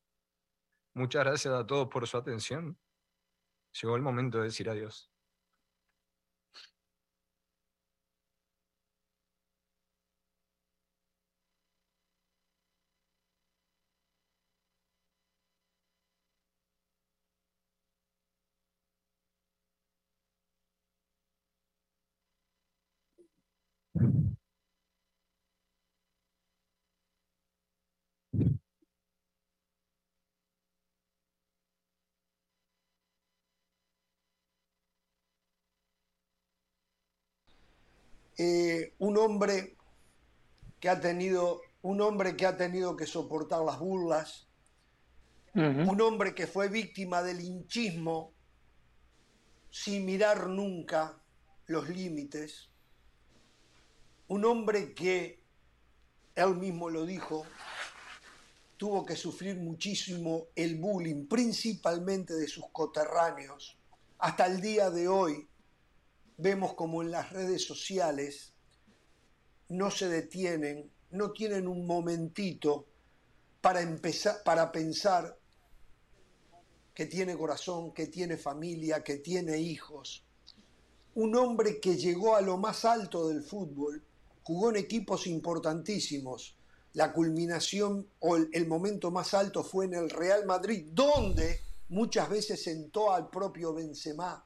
[0.93, 2.77] Muchas gracias a todos por su atención.
[3.81, 5.11] Llegó el momento de decir adiós.
[38.37, 39.77] Eh, un hombre
[40.79, 44.47] que ha tenido un hombre que ha tenido que soportar las burlas,
[45.53, 48.33] un hombre que fue víctima del hinchismo
[49.69, 51.21] sin mirar nunca
[51.67, 52.71] los límites,
[54.29, 55.43] un hombre que,
[56.33, 57.45] él mismo lo dijo,
[58.77, 63.77] tuvo que sufrir muchísimo el bullying, principalmente de sus coterráneos.
[64.17, 65.47] Hasta el día de hoy
[66.37, 68.53] vemos como en las redes sociales
[69.69, 72.85] no se detienen no tienen un momentito
[73.61, 75.37] para, empezar, para pensar
[76.93, 80.23] que tiene corazón, que tiene familia, que tiene hijos.
[81.15, 84.03] Un hombre que llegó a lo más alto del fútbol,
[84.43, 86.57] jugó en equipos importantísimos.
[86.93, 92.63] La culminación o el, momento más alto fue en el Real Madrid, donde muchas veces
[92.63, 94.45] sentó al propio Benzema.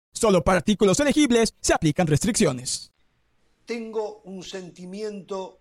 [0.13, 2.91] Solo para artículos elegibles se aplican restricciones.
[3.65, 5.59] Tengo un sentimiento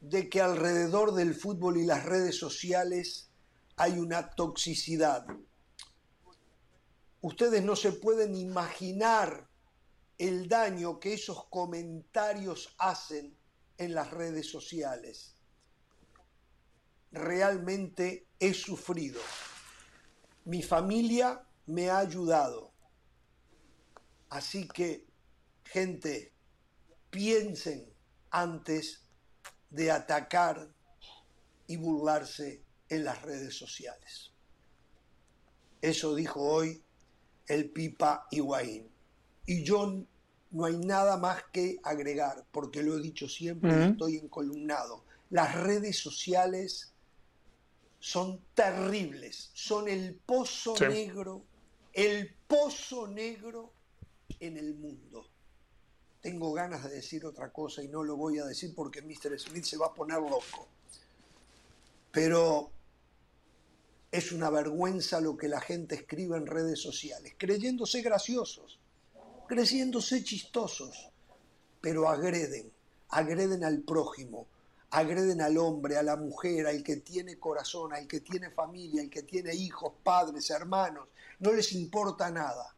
[0.00, 3.30] de que alrededor del fútbol y las redes sociales
[3.76, 5.26] hay una toxicidad.
[7.20, 9.48] Ustedes no se pueden imaginar
[10.18, 13.36] el daño que esos comentarios hacen
[13.76, 15.34] en las redes sociales.
[17.12, 19.20] Realmente he sufrido.
[20.44, 22.67] Mi familia me ha ayudado.
[24.30, 25.06] Así que,
[25.64, 26.32] gente,
[27.10, 27.88] piensen
[28.30, 29.02] antes
[29.70, 30.68] de atacar
[31.66, 34.32] y burlarse en las redes sociales.
[35.80, 36.82] Eso dijo hoy
[37.46, 38.88] el Pipa Higuaín.
[39.46, 40.04] Y yo
[40.50, 45.04] no hay nada más que agregar, porque lo he dicho siempre y estoy encolumnado.
[45.30, 46.92] Las redes sociales
[48.00, 51.44] son terribles, son el pozo negro,
[51.92, 53.72] el pozo negro
[54.40, 55.26] en el mundo.
[56.20, 59.38] Tengo ganas de decir otra cosa y no lo voy a decir porque Mr.
[59.38, 60.68] Smith se va a poner loco.
[62.10, 62.70] Pero
[64.10, 68.78] es una vergüenza lo que la gente escribe en redes sociales, creyéndose graciosos,
[69.46, 71.10] creyéndose chistosos,
[71.80, 72.72] pero agreden,
[73.10, 74.46] agreden al prójimo,
[74.90, 79.10] agreden al hombre, a la mujer, al que tiene corazón, al que tiene familia, al
[79.10, 82.74] que tiene hijos, padres, hermanos, no les importa nada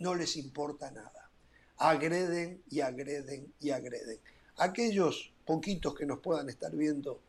[0.00, 1.30] no les importa nada.
[1.76, 4.18] Agreden y agreden y agreden.
[4.56, 7.20] Aquellos poquitos que nos puedan estar viendo,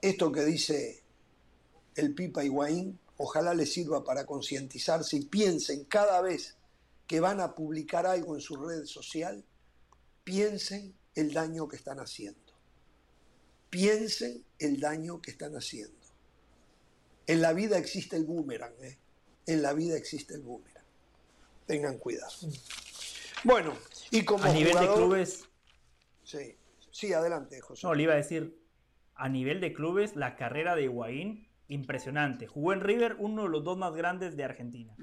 [0.00, 1.02] esto que dice
[1.94, 6.56] el Pipa Higuaín, ojalá les sirva para concientizarse y piensen cada vez
[7.06, 9.44] que van a publicar algo en su red social,
[10.24, 12.40] piensen el daño que están haciendo.
[13.70, 15.96] Piensen el daño que están haciendo.
[17.26, 18.98] En la vida existe el boomerang, ¿eh?
[19.46, 20.71] En la vida existe el boomerang
[21.66, 22.32] tengan cuidado.
[23.44, 23.74] Bueno,
[24.10, 25.48] y como a nivel de clubes.
[26.22, 26.56] Sí,
[26.90, 27.86] sí, adelante, José.
[27.86, 28.58] No, le iba a decir,
[29.14, 32.46] a nivel de clubes, la carrera de Higuaín, impresionante.
[32.46, 34.94] Jugó en River, uno de los dos más grandes de Argentina.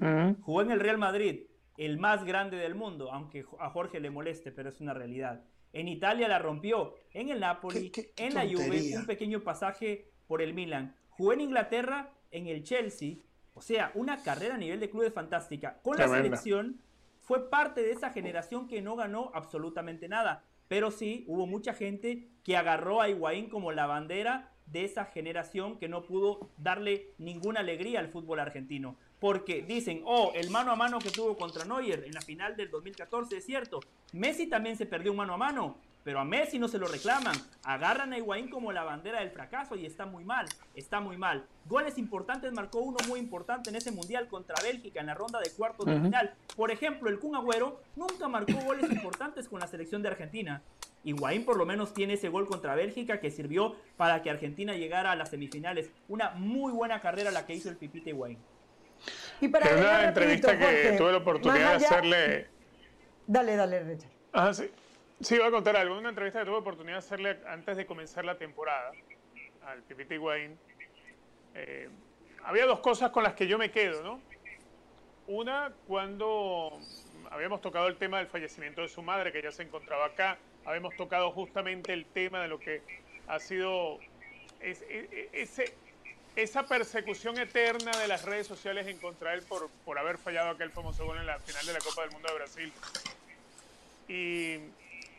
[0.42, 1.46] Jugó en el Real Madrid,
[1.76, 5.44] el más grande del mundo, aunque a Jorge le moleste, pero es una realidad.
[5.72, 10.52] En Italia la rompió, en el Napoli, en la Juve, un pequeño pasaje por el
[10.54, 10.96] Milan.
[11.10, 13.16] Jugó en Inglaterra, en el Chelsea,
[13.54, 15.78] o sea, una carrera a nivel de clubes fantástica.
[15.82, 16.80] Con la selección
[17.20, 20.44] fue parte de esa generación que no ganó absolutamente nada.
[20.68, 25.78] Pero sí, hubo mucha gente que agarró a Higuaín como la bandera de esa generación
[25.78, 28.96] que no pudo darle ninguna alegría al fútbol argentino.
[29.18, 32.70] Porque dicen, oh, el mano a mano que tuvo contra Neuer en la final del
[32.70, 33.80] 2014 es cierto.
[34.12, 37.36] Messi también se perdió un mano a mano, pero a Messi no se lo reclaman.
[37.64, 41.46] Agarran a Higuaín como la bandera del fracaso y está muy mal, está muy mal.
[41.66, 45.50] Goles importantes, marcó uno muy importante en ese Mundial contra Bélgica en la ronda de
[45.50, 46.34] cuartos de final.
[46.56, 50.62] Por ejemplo, el Kun Agüero nunca marcó goles importantes con la selección de Argentina.
[51.04, 55.12] Higuaín por lo menos tiene ese gol contra Bélgica que sirvió para que Argentina llegara
[55.12, 55.90] a las semifinales.
[56.08, 58.38] Una muy buena carrera la que hizo el Pipita Higuaín.
[59.40, 62.46] Y para una entrevista que tuve la oportunidad de hacerle...
[63.26, 64.10] Dale, dale, Richard.
[64.32, 64.70] Ah, sí.
[65.22, 65.98] Sí, voy a contar algo.
[65.98, 68.92] Una entrevista que tuve oportunidad de hacerle antes de comenzar la temporada
[69.66, 70.58] al Pipita Higuaín.
[71.54, 71.90] Eh,
[72.42, 74.20] había dos cosas con las que yo me quedo, ¿no?
[75.26, 76.78] Una, cuando
[77.30, 80.96] habíamos tocado el tema del fallecimiento de su madre, que ya se encontraba acá, habíamos
[80.96, 82.80] tocado justamente el tema de lo que
[83.28, 83.98] ha sido
[84.60, 85.74] ese,
[86.34, 90.70] esa persecución eterna de las redes sociales en contra él por, por haber fallado aquel
[90.70, 92.72] famoso gol en la final de la Copa del Mundo de Brasil.
[94.08, 94.58] Y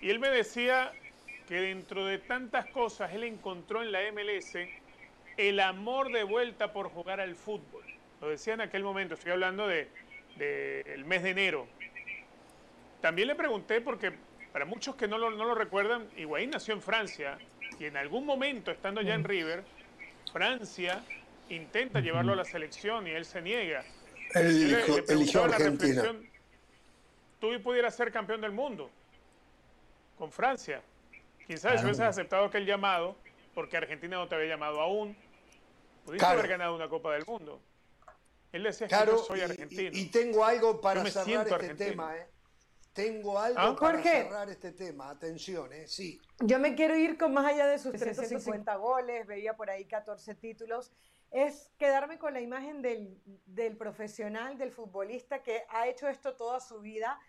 [0.01, 0.91] y él me decía
[1.47, 4.57] que dentro de tantas cosas él encontró en la MLS
[5.37, 7.83] el amor de vuelta por jugar al fútbol.
[8.19, 9.87] Lo decía en aquel momento, estoy hablando del
[10.37, 11.67] de, mes de enero.
[12.99, 14.11] También le pregunté, porque
[14.51, 17.37] para muchos que no lo, no lo recuerdan, Higuaín nació en Francia
[17.79, 19.63] y en algún momento, estando ya en River,
[20.31, 21.03] Francia
[21.49, 23.83] intenta llevarlo a la selección y él se niega.
[24.33, 26.03] Él eligió, Argentina.
[27.39, 28.89] Tú pudieras ser campeón del mundo
[30.21, 30.83] con Francia.
[31.47, 33.15] Quién sabe si hubieses aceptado aquel llamado,
[33.55, 35.17] porque Argentina no te había llamado aún,
[36.05, 37.59] pudiste haber ganado una Copa del Mundo.
[38.51, 39.89] Él decía que yo soy argentino.
[39.91, 42.27] Y, tengo algo para cerrar este tema, ¿eh?
[42.93, 43.75] Tengo algo ¿Ah?
[43.75, 45.09] para cerrar este tema.
[45.09, 45.87] Atención, ¿eh?
[45.87, 46.21] Sí.
[46.41, 50.35] Yo me quiero ir con más allá de sus 350 goles, veía por ahí 14
[50.35, 50.91] títulos.
[51.31, 56.59] Es quedarme con la imagen del, del profesional, del futbolista que ha hecho esto toda
[56.59, 57.19] su vida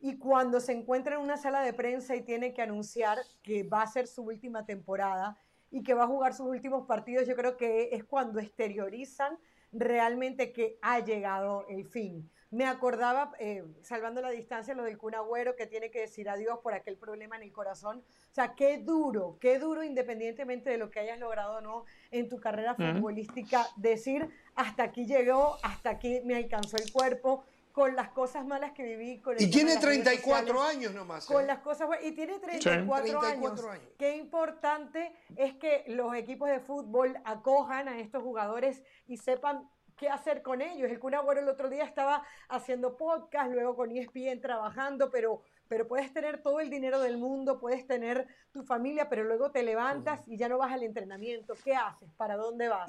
[0.00, 3.82] y cuando se encuentra en una sala de prensa y tiene que anunciar que va
[3.82, 5.38] a ser su última temporada
[5.70, 9.38] y que va a jugar sus últimos partidos, yo creo que es cuando exteriorizan
[9.72, 12.30] realmente que ha llegado el fin.
[12.50, 15.14] Me acordaba, eh, salvando la distancia, lo del Kun
[15.58, 17.98] que tiene que decir adiós por aquel problema en el corazón.
[18.30, 22.28] O sea, qué duro, qué duro, independientemente de lo que hayas logrado o no en
[22.28, 27.44] tu carrera futbolística, decir, hasta aquí llegó, hasta aquí me alcanzó el cuerpo,
[27.76, 29.20] con las cosas malas que viví.
[29.20, 31.26] Con y tiene 34 años nomás.
[31.26, 31.46] Con ¿eh?
[31.46, 33.80] las cosas Y tiene 34, años.
[33.98, 40.08] Qué importante es que los equipos de fútbol acojan a estos jugadores y sepan qué
[40.08, 40.90] hacer con ellos.
[40.90, 46.12] El Kun el otro día estaba haciendo podcast, luego con ESPN trabajando, pero pero puedes
[46.12, 50.36] tener todo el dinero del mundo, puedes tener tu familia, pero luego te levantas y
[50.36, 51.54] ya no vas al entrenamiento.
[51.64, 52.08] ¿Qué haces?
[52.16, 52.88] ¿Para dónde vas?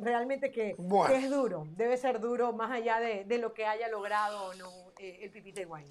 [0.00, 0.76] realmente que,
[1.12, 5.18] es duro, debe ser duro más allá de, lo que haya logrado o no eh,
[5.22, 5.88] el Pipita Higuaín.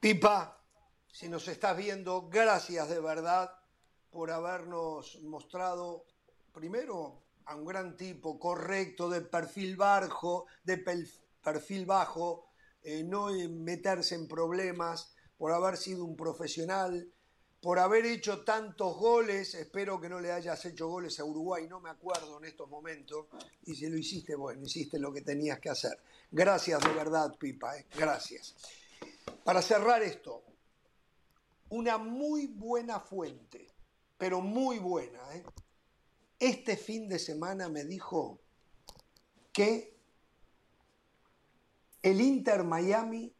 [0.00, 0.58] Pipa,
[1.10, 3.50] si nos estás viendo, gracias de verdad
[4.10, 6.04] por habernos mostrado
[6.52, 10.78] primero a un gran tipo correcto, de perfil bajo, de
[11.42, 12.48] perfil bajo,
[12.82, 17.10] eh, no meterse en problemas, por haber sido un profesional,
[17.60, 21.80] por haber hecho tantos goles, espero que no le hayas hecho goles a Uruguay, no
[21.80, 23.26] me acuerdo en estos momentos,
[23.64, 25.98] y si lo hiciste, bueno, hiciste lo que tenías que hacer.
[26.30, 28.54] Gracias de verdad, Pipa, eh, gracias.
[29.44, 30.44] Para cerrar esto,
[31.70, 33.66] una muy buena fuente,
[34.16, 35.44] pero muy buena, eh,
[36.38, 38.40] este fin de semana me dijo
[39.52, 39.96] que
[42.02, 43.34] el Inter Miami,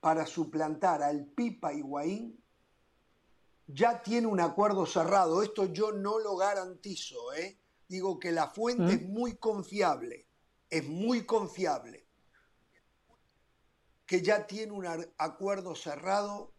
[0.00, 2.40] para suplantar al Pipa Higuaín,
[3.66, 5.42] ya tiene un acuerdo cerrado.
[5.42, 7.58] Esto yo no lo garantizo, ¿eh?
[7.88, 10.26] Digo que la fuente es muy confiable,
[10.68, 12.06] es muy confiable.
[14.06, 16.52] Que ya tiene un acuerdo cerrado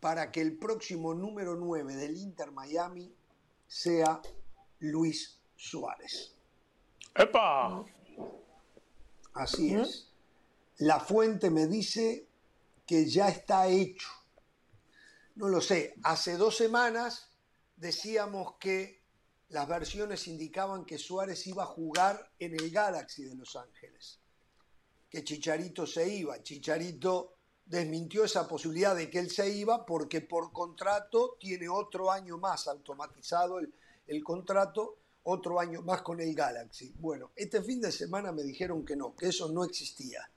[0.00, 3.14] para que el próximo número 9 del Inter Miami
[3.66, 4.20] sea
[4.84, 6.32] Luis Suárez.
[7.14, 7.84] ¡Epa!
[9.34, 10.08] Así es.
[10.78, 12.26] La fuente me dice
[12.86, 14.08] que ya está hecho.
[15.36, 17.30] No lo sé, hace dos semanas
[17.76, 19.02] decíamos que
[19.48, 24.20] las versiones indicaban que Suárez iba a jugar en el Galaxy de Los Ángeles,
[25.08, 26.42] que Chicharito se iba.
[26.42, 32.38] Chicharito desmintió esa posibilidad de que él se iba porque por contrato tiene otro año
[32.38, 33.72] más automatizado el,
[34.06, 36.94] el contrato, otro año más con el Galaxy.
[36.98, 40.28] Bueno, este fin de semana me dijeron que no, que eso no existía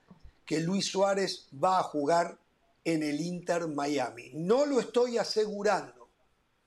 [0.47, 2.39] que Luis Suárez va a jugar
[2.85, 4.31] en el Inter Miami.
[4.33, 6.07] No lo estoy asegurando.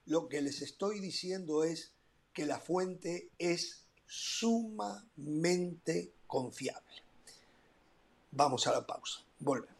[0.05, 1.95] Lo que les estoy diciendo es
[2.35, 7.03] que la fuente es sumamente confiable.
[8.33, 9.23] Vamos a la pausa.
[9.39, 9.80] Volvemos.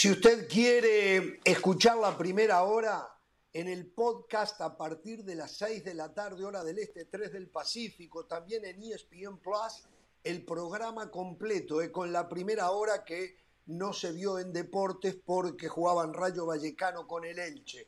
[0.00, 3.06] Si usted quiere escuchar la primera hora
[3.52, 7.30] en el podcast a partir de las 6 de la tarde, hora del Este, 3
[7.30, 9.86] del Pacífico, también en ESPN Plus,
[10.24, 13.36] el programa completo, eh, con la primera hora que
[13.66, 17.86] no se vio en deportes porque jugaban Rayo Vallecano con el Elche.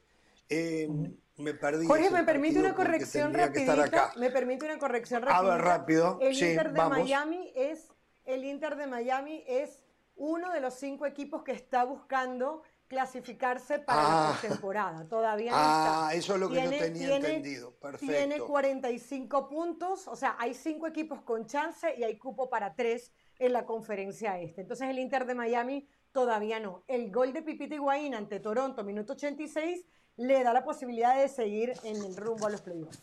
[0.51, 0.91] Eh,
[1.39, 1.87] me perdí.
[1.87, 4.13] Jorge, me permite una corrección rapidita.
[4.19, 5.39] Me permite una corrección rápida.
[5.39, 6.19] A ver, rápido.
[6.21, 7.89] El Inter de Miami es
[8.25, 9.82] el Inter de Miami es
[10.17, 14.39] uno de los cinco equipos que está buscando clasificarse para la ah.
[14.43, 15.09] temporada.
[15.09, 16.09] Todavía no está.
[16.09, 17.75] Ah, eso es lo que yo tenía entendido.
[17.77, 18.15] Perfecto.
[18.15, 23.11] Tiene 45 puntos, o sea, hay cinco equipos con chance y hay cupo para tres
[23.39, 24.61] en la conferencia este.
[24.61, 26.85] Entonces el Inter de Miami todavía no.
[26.87, 29.87] El gol de Pipita Higuaín ante Toronto, minuto 86,
[30.17, 33.03] le da la posibilidad de seguir en el rumbo a los playoffs.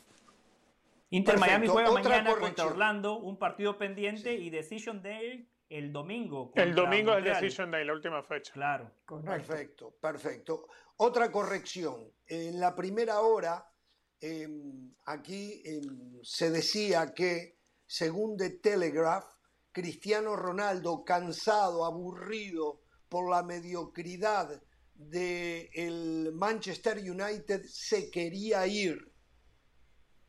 [1.10, 6.52] Inter Miami juega mañana contra Orlando, un partido pendiente y Decision Day el domingo.
[6.56, 8.52] El domingo es Decision Day, la última fecha.
[8.54, 8.92] Claro.
[9.24, 10.68] Perfecto, perfecto.
[10.98, 12.12] Otra corrección.
[12.28, 13.72] En la primera hora,
[14.20, 19.26] em, aquí em, se decía que, según The Telegraph,
[19.72, 24.62] Cristiano Ronaldo, cansado, aburrido por la mediocridad
[24.96, 28.98] del Manchester United, se quería ir.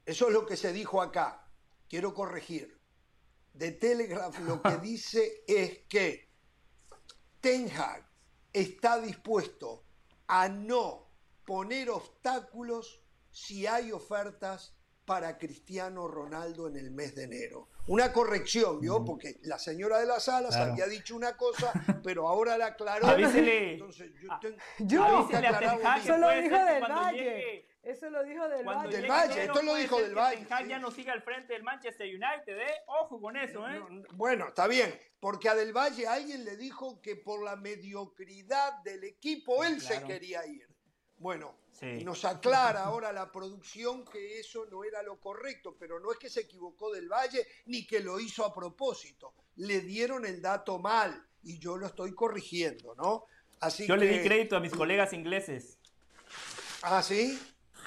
[0.05, 1.47] Eso es lo que se dijo acá.
[1.89, 2.80] Quiero corregir
[3.53, 6.31] de Telegraph lo que dice es que
[7.41, 8.07] Ten Hag
[8.53, 9.85] está dispuesto
[10.27, 11.11] a no
[11.45, 17.69] poner obstáculos si hay ofertas para Cristiano Ronaldo en el mes de enero.
[17.89, 19.05] Una corrección, ¿vio?
[19.05, 21.73] Porque la señora de las alas había dicho una cosa,
[22.05, 23.09] pero ahora la aclaró.
[23.17, 25.37] Entonces yo, tengo, yo que
[25.99, 27.70] Eso lo dijo del Valle.
[27.83, 28.97] Eso lo dijo del Valle.
[28.97, 30.45] Del Valle, esto lo dijo del Valle.
[30.45, 32.75] Ten ya no siga al frente del Manchester United, ¿eh?
[32.87, 33.81] Ojo con eso, ¿eh?
[34.13, 39.05] bueno, está bien, porque a Del Valle alguien le dijo que por la mediocridad del
[39.05, 40.69] equipo él se quería ir.
[41.17, 41.55] Bueno,
[42.03, 46.29] nos aclara ahora la producción que eso no era lo correcto, pero no es que
[46.29, 49.35] se equivocó del Valle ni que lo hizo a propósito.
[49.57, 53.25] Le dieron el dato mal y yo lo estoy corrigiendo, ¿no?
[53.61, 55.79] Así yo le di crédito a mis colegas ingleses.
[56.83, 57.39] ¿Ah, sí?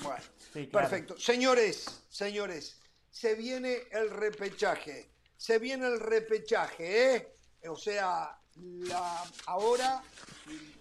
[0.02, 0.24] Bueno,
[0.72, 1.18] perfecto.
[1.18, 2.80] Señores, señores,
[3.10, 5.12] se viene el repechaje.
[5.38, 7.36] Se viene el repechaje, ¿eh?
[7.68, 10.04] O sea, la, ahora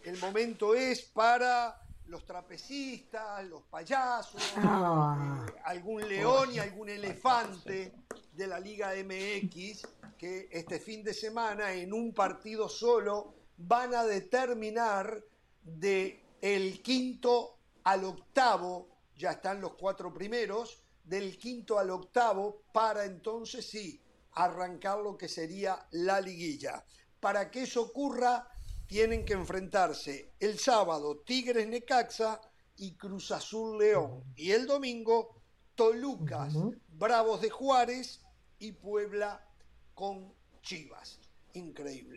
[0.04, 5.46] el momento es para los trapecistas, los payasos, ah.
[5.48, 7.92] eh, algún león y algún elefante
[8.32, 9.82] de la Liga MX
[10.18, 15.22] que este fin de semana en un partido solo van a determinar
[15.62, 18.88] de el quinto al octavo,
[19.22, 24.02] ya están los cuatro primeros, del quinto al octavo para entonces sí
[24.32, 26.84] arrancar lo que sería la liguilla.
[27.20, 28.48] Para que eso ocurra,
[28.86, 32.40] tienen que enfrentarse el sábado Tigres Necaxa
[32.76, 34.24] y Cruz Azul León.
[34.34, 35.40] Y el domingo
[35.76, 36.54] Tolucas,
[36.88, 38.20] Bravos de Juárez
[38.58, 39.46] y Puebla
[39.94, 41.20] con Chivas.
[41.54, 42.16] Increíble.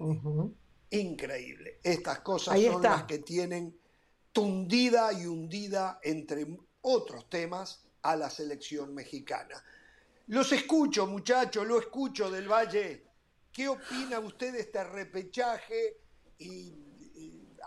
[0.89, 1.79] Increíble.
[1.83, 3.79] Estas cosas son las que tienen
[4.31, 6.45] tundida y hundida, entre
[6.85, 9.63] otros temas, a la selección mexicana.
[10.27, 13.03] Los escucho, muchachos, lo escucho del Valle.
[13.51, 15.97] ¿Qué opina usted de este repechaje?
[16.37, 16.73] y,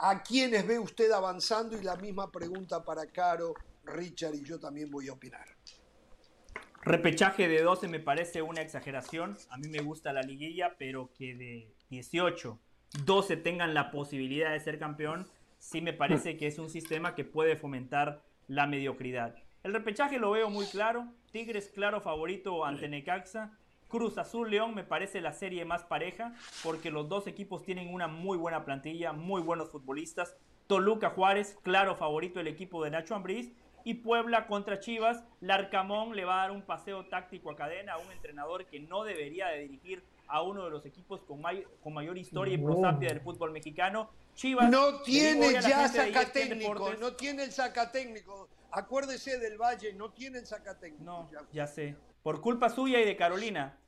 [0.01, 3.55] a quiénes ve usted avanzando y la misma pregunta para Caro,
[3.85, 5.47] Richard y yo también voy a opinar.
[6.83, 9.37] Repechaje de 12 me parece una exageración.
[9.51, 12.59] A mí me gusta la liguilla, pero que de 18,
[13.05, 17.25] 12 tengan la posibilidad de ser campeón, sí me parece que es un sistema que
[17.25, 19.37] puede fomentar la mediocridad.
[19.63, 21.07] El repechaje lo veo muy claro.
[21.31, 23.53] Tigres claro favorito ante Necaxa.
[23.87, 28.09] Cruz Azul León me parece la serie más pareja porque los dos equipos tienen una
[28.09, 30.37] muy buena plantilla, muy buenos futbolistas.
[30.67, 33.53] Toluca Juárez, claro favorito el equipo de Nacho Ambriz.
[33.85, 37.99] Y Puebla contra Chivas, Larcamón le va a dar un paseo táctico a cadena a
[37.99, 41.43] un entrenador que no debería de dirigir a uno de los equipos con,
[41.83, 44.11] con mayor historia y prosapia del fútbol mexicano.
[44.35, 48.49] Chivas no tiene ya sacatécnico, no tiene el sacatécnico.
[48.71, 51.05] Acuérdese del Valle, no tiene el sacatécnico.
[51.05, 51.97] No, ya sé.
[52.23, 53.79] Por culpa suya y de Carolina.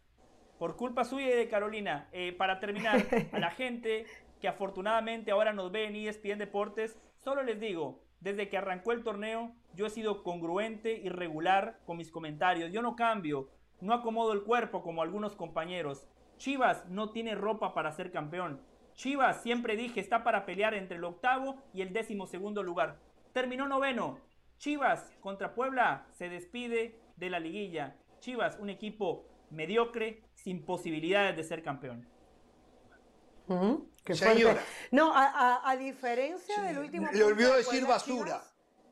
[0.58, 2.08] Por culpa suya y de Carolina.
[2.12, 4.06] Eh, para terminar, a la gente
[4.40, 9.04] que afortunadamente ahora nos ve en ESPN Deportes, solo les digo, desde que arrancó el
[9.04, 12.72] torneo, yo he sido congruente y regular con mis comentarios.
[12.72, 16.08] Yo no cambio, no acomodo el cuerpo como algunos compañeros.
[16.40, 18.62] Chivas no tiene ropa para ser campeón.
[18.94, 22.96] Chivas, siempre dije, está para pelear entre el octavo y el décimo segundo lugar.
[23.34, 24.18] Terminó noveno.
[24.56, 27.94] Chivas contra Puebla se despide de la liguilla.
[28.20, 32.08] Chivas, un equipo mediocre, sin posibilidades de ser campeón.
[34.92, 37.08] No, a, diferencia del último.
[37.12, 38.42] Le olvidó decir basura,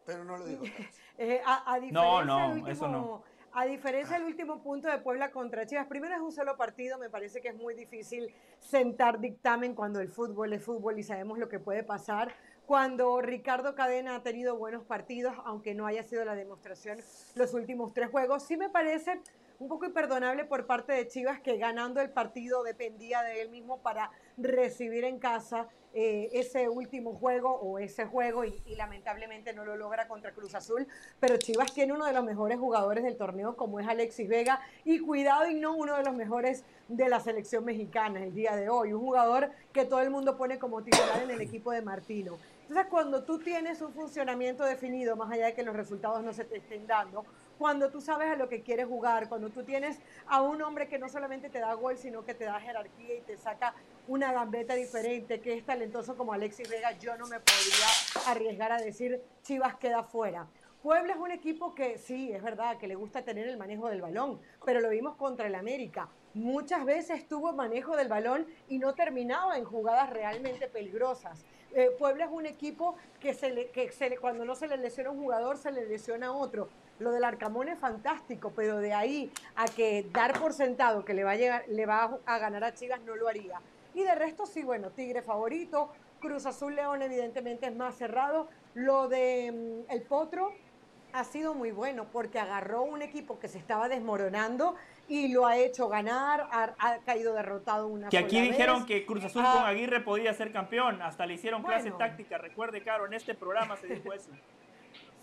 [0.05, 0.63] pero no lo digo.
[1.21, 3.25] Eh, a, diferencia no, no, eso no.
[3.53, 7.09] A diferencia del último punto de Puebla contra Chivas, primero es un solo partido, me
[7.09, 11.49] parece que es muy difícil sentar dictamen cuando el fútbol es fútbol y sabemos lo
[11.49, 12.35] que puede pasar.
[12.67, 16.99] Cuando Ricardo Cadena ha tenido buenos partidos, aunque no haya sido la demostración
[17.35, 19.21] los últimos tres juegos, sí me parece
[19.59, 23.81] un poco imperdonable por parte de Chivas que ganando el partido dependía de él mismo
[23.81, 29.77] para recibir en casa eh, ese último juego o ese juego y, lamentablemente no lo
[29.77, 30.87] logra contra Cruz Azul.
[31.19, 35.01] Pero Chivas tiene uno de los mejores jugadores del torneo como es Alexis Vega y
[35.01, 38.93] cuidado y no uno de los mejores de la selección mexicana el día de hoy.
[38.93, 42.39] Un jugador que todo el mundo pone como titular en el equipo de Martino.
[42.69, 46.45] Entonces, cuando tú tienes un funcionamiento definido, más allá de que los resultados no se
[46.45, 47.25] te estén dando,
[47.59, 50.99] cuando tú sabes a lo que quieres jugar, cuando tú tienes a un hombre que
[50.99, 53.75] no solamente te da gol, sino que te da jerarquía y te saca
[54.09, 57.87] una gambeta diferente, que es talentoso como Alexis Vega, yo no me podría
[58.27, 60.49] arriesgar a decir Chivas queda fuera.
[60.83, 64.01] Puebla es un equipo que sí, es verdad, que le gusta tener el manejo del
[64.01, 66.09] balón, pero lo vimos contra el América.
[66.33, 71.45] Muchas veces tuvo manejo del balón y no terminaba en jugadas realmente peligrosas.
[71.75, 75.11] Eh, Puebla es un equipo que, se le, que se cuando no se le lesiona
[75.11, 76.71] un jugador, se le lesiona otro.
[76.99, 81.25] Lo del Arcamón es fantástico, pero de ahí a que dar por sentado que le
[81.25, 83.61] va a, llegar, le va a ganar a Chivas no lo haría.
[83.99, 85.91] Y de resto sí, bueno, Tigre favorito,
[86.21, 88.49] Cruz Azul León evidentemente es más cerrado.
[88.75, 89.51] Lo de
[89.89, 90.53] mm, el Potro
[91.13, 94.77] ha sido muy bueno porque agarró un equipo que se estaba desmoronando
[95.09, 99.43] y lo ha hecho ganar, ha, caído derrotado una Que aquí dijeron que Cruz Azul
[99.43, 99.67] con ah.
[99.67, 103.89] Aguirre podía ser campeón, hasta le hicieron clase táctica, recuerde, Caro, en este programa se
[103.89, 104.31] dijo eso.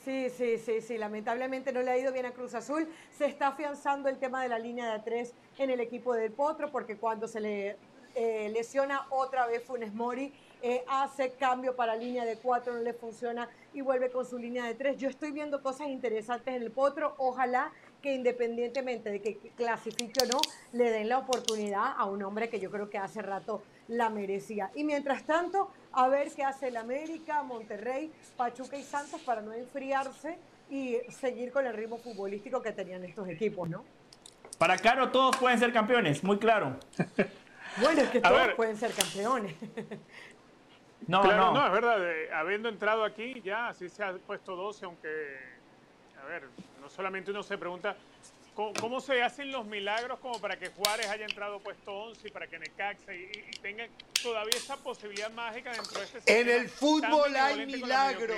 [0.03, 0.97] Sí, sí, sí, sí.
[0.97, 2.87] Lamentablemente no le ha ido bien a Cruz Azul.
[3.09, 6.71] Se está afianzando el tema de la línea de tres en el equipo del Potro,
[6.71, 7.77] porque cuando se le
[8.15, 12.93] eh, lesiona otra vez Funes Mori, eh, hace cambio para línea de cuatro, no le
[12.93, 14.97] funciona y vuelve con su línea de tres.
[14.97, 17.13] Yo estoy viendo cosas interesantes en el Potro.
[17.17, 20.39] Ojalá que independientemente de que clasifique o no,
[20.73, 24.71] le den la oportunidad a un hombre que yo creo que hace rato la merecía.
[24.75, 29.53] Y mientras tanto, a ver qué hace el América, Monterrey, Pachuca y Santos para no
[29.53, 30.37] enfriarse
[30.69, 33.83] y seguir con el ritmo futbolístico que tenían estos equipos, ¿no?
[34.57, 36.79] Para Caro, todos pueden ser campeones, muy claro.
[37.77, 39.55] bueno, es que todos pueden ser campeones.
[41.07, 41.53] no, no.
[41.53, 41.99] no, es verdad,
[42.33, 45.37] habiendo entrado aquí ya, así se ha puesto 12, aunque,
[46.21, 46.43] a ver,
[46.81, 47.95] no solamente uno se pregunta
[48.55, 52.47] ¿Cómo, se hacen los milagros como para que Juárez haya entrado puesto 11 y para
[52.47, 53.89] que Necaxa y, y tengan
[54.23, 58.37] todavía esa posibilidad mágica dentro de este En el fútbol hay milagros.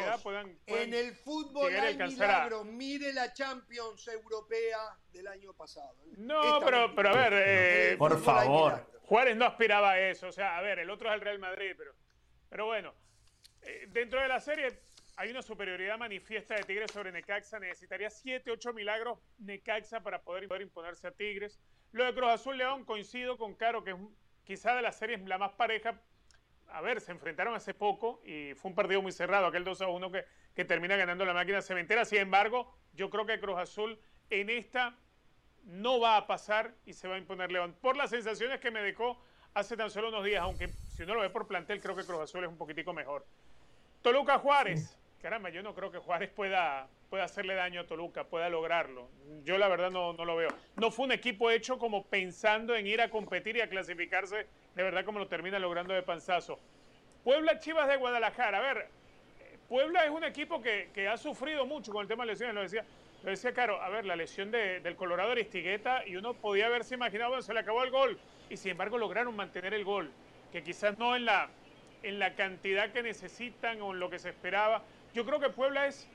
[0.66, 2.66] en el fútbol hay milagros.
[2.66, 4.80] Mire la Champions Europea
[5.14, 5.96] del año pasado.
[6.18, 7.34] No, pero, pero a ver.
[7.36, 8.86] Eh, por favor.
[9.04, 10.28] Juárez no aspiraba a eso.
[10.28, 11.94] O sea, a ver, el otro es el Real Madrid, pero,
[12.50, 12.94] pero bueno.
[13.62, 14.80] Eh, dentro de la serie
[15.18, 17.60] hay una superioridad manifiesta de Tigres sobre Necaxa.
[17.60, 21.60] Necesitaría 7, 8 milagros Necaxa para poder, imponerse a Tigres.
[21.92, 23.98] Lo de Cruz Azul León coincido con Caro, que es
[24.44, 26.00] quizá de las series la más pareja.
[26.70, 29.88] A ver, se enfrentaron hace poco y fue un partido muy cerrado, aquel 2 a
[29.88, 32.06] 1 que, que termina ganando la máquina cementera.
[32.06, 34.00] Sin embargo, yo creo que Cruz Azul
[34.30, 34.96] en esta
[35.64, 37.76] no va a pasar y se va a imponer León.
[37.82, 39.20] Por las sensaciones que me dejó
[39.56, 42.22] hace tan solo unos días, aunque si uno lo ve por plantel, creo que Cruz
[42.22, 43.26] Azul es un poquitico mejor.
[44.04, 48.50] Toluca Juárez caramba, yo no creo que Juárez pueda, pueda hacerle daño a Toluca, pueda
[48.50, 49.10] lograrlo.
[49.44, 50.50] Yo la verdad no, no lo veo.
[50.76, 54.84] No fue un equipo hecho como pensando en ir a competir y a clasificarse de
[54.84, 56.60] verdad como lo termina logrando de panzazo.
[57.24, 58.60] Puebla Chivas de Guadalajara.
[58.60, 58.88] A ver,
[59.68, 62.62] Puebla es un equipo que, que, ha sufrido mucho con el tema de lesiones, lo
[62.62, 62.86] decía,
[63.24, 66.96] lo decía Caro, a ver, la lesión de, del Colorado Aristigueta y uno podía haberse
[66.96, 68.18] imaginado, bueno, se le acabó el gol
[68.50, 70.10] y sin embargo lograron mantener el gol,
[70.54, 71.50] que quizás no en la,
[72.04, 74.84] en la cantidad que necesitan o en lo que se esperaba,
[75.18, 76.08] yo creo que Puebla es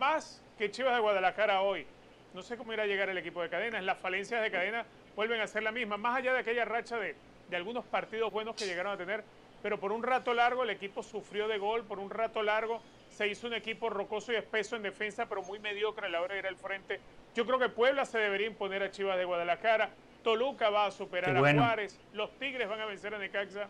[0.00, 1.86] más que Chivas de Guadalajara hoy.
[2.34, 3.80] No sé cómo irá a llegar el equipo de Cadena.
[3.80, 7.14] Las falencias de Cadena vuelven a ser la misma, más allá de aquella racha de,
[7.48, 9.22] de algunos partidos buenos que llegaron a tener.
[9.62, 13.28] Pero por un rato largo el equipo sufrió de gol, por un rato largo se
[13.28, 16.40] hizo un equipo rocoso y espeso en defensa, pero muy mediocre a la hora de
[16.40, 16.98] ir al frente.
[17.32, 19.90] Yo creo que Puebla se debería imponer a Chivas de Guadalajara.
[20.24, 23.68] Toluca va a superar a Juárez, los Tigres van a vencer a Necaxa,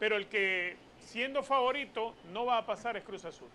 [0.00, 3.50] pero el que siendo favorito no va a pasar es Cruz Azul.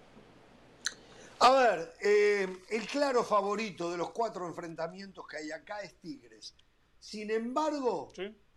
[1.39, 6.55] A ver, eh, el claro favorito de los cuatro enfrentamientos que hay acá es Tigres.
[6.99, 8.11] Sin embargo,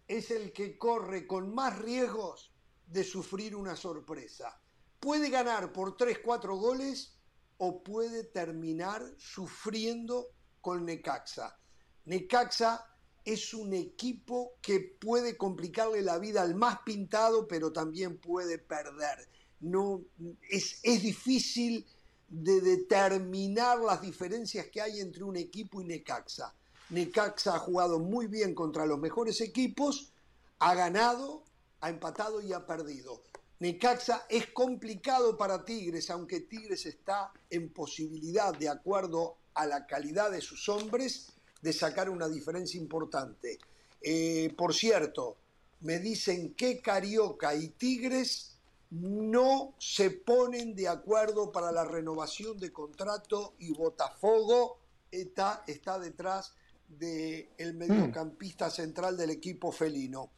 [0.09, 2.51] es el que corre con más riesgos
[2.87, 4.59] de sufrir una sorpresa.
[4.99, 7.19] Puede ganar por 3, 4 goles
[7.59, 10.29] o puede terminar sufriendo
[10.63, 11.59] con Necaxa.
[12.07, 12.87] Necaxa
[13.25, 19.29] es un equipo que puede complicarle la vida al más pintado, pero también puede perder.
[19.61, 20.03] No,
[20.49, 21.87] es, es difícil
[22.31, 26.55] de determinar las diferencias que hay entre un equipo y Necaxa.
[26.91, 30.13] Necaxa ha jugado muy bien contra los mejores equipos,
[30.61, 31.43] ha ganado,
[31.81, 33.23] ha empatado y ha perdido.
[33.59, 40.31] Necaxa es complicado para Tigres, aunque Tigres está en posibilidad, de acuerdo a la calidad
[40.31, 43.59] de sus hombres, de sacar una diferencia importante.
[44.01, 45.37] Eh, por cierto,
[45.81, 48.50] me dicen que Carioca y Tigres
[48.91, 54.79] no se ponen de acuerdo para la renovación de contrato y Botafogo
[55.11, 56.55] está, está detrás
[56.89, 60.31] del el mediocampista central del equipo felino.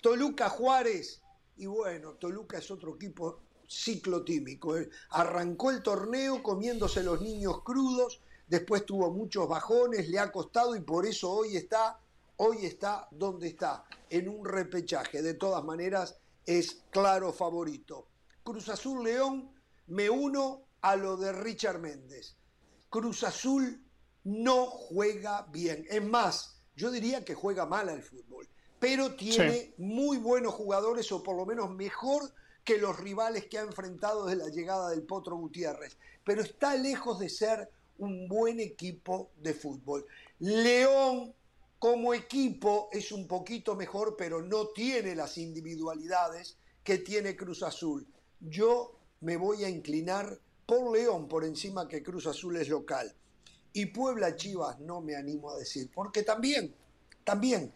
[0.00, 1.20] Toluca Juárez,
[1.58, 4.78] y bueno, Toluca es otro equipo ciclotímico.
[4.78, 4.88] ¿eh?
[5.10, 10.80] Arrancó el torneo comiéndose los niños crudos, después tuvo muchos bajones, le ha costado y
[10.80, 12.00] por eso hoy está,
[12.36, 15.20] hoy está donde está, en un repechaje.
[15.20, 16.16] De todas maneras,
[16.46, 18.08] es claro favorito.
[18.42, 19.52] Cruz Azul León,
[19.86, 22.36] me uno a lo de Richard Méndez.
[22.88, 23.84] Cruz Azul
[24.24, 25.86] no juega bien.
[25.88, 31.22] Es más, yo diría que juega mal al fútbol, pero tiene muy buenos jugadores, o
[31.22, 32.32] por lo menos mejor
[32.64, 35.96] que los rivales que ha enfrentado desde la llegada del Potro Gutiérrez.
[36.24, 40.06] Pero está lejos de ser un buen equipo de fútbol.
[40.38, 41.34] León
[41.80, 48.06] como equipo es un poquito mejor, pero no tiene las individualidades que tiene Cruz Azul.
[48.38, 53.12] Yo me voy a inclinar por León por encima que Cruz Azul es local.
[53.72, 56.74] Y Puebla Chivas no me animo a decir, porque también,
[57.24, 57.72] también,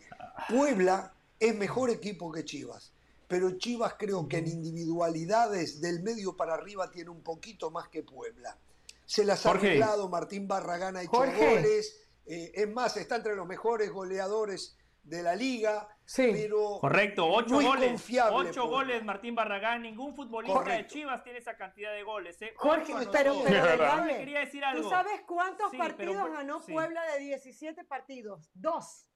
[0.51, 2.93] Puebla es mejor equipo que Chivas.
[3.27, 8.03] Pero Chivas creo que en individualidades del medio para arriba tiene un poquito más que
[8.03, 8.59] Puebla.
[9.07, 13.47] Se las ha arreglado Martín Barragán ha hecho goles, eh, es más, está entre los
[13.47, 15.89] mejores goleadores de la liga.
[16.05, 16.31] Sí.
[16.33, 18.11] Pero Correcto, ocho goles.
[18.33, 19.83] Ocho goles, Martín Barragán.
[19.83, 22.41] Ningún futbolista de Chivas tiene esa cantidad de goles.
[22.43, 22.53] ¿eh?
[22.57, 24.83] Jorge, pero, pero quería decir algo.
[24.83, 28.51] ¿Tú sabes cuántos partidos ganó Puebla de 17 partidos?
[28.55, 29.07] Dos.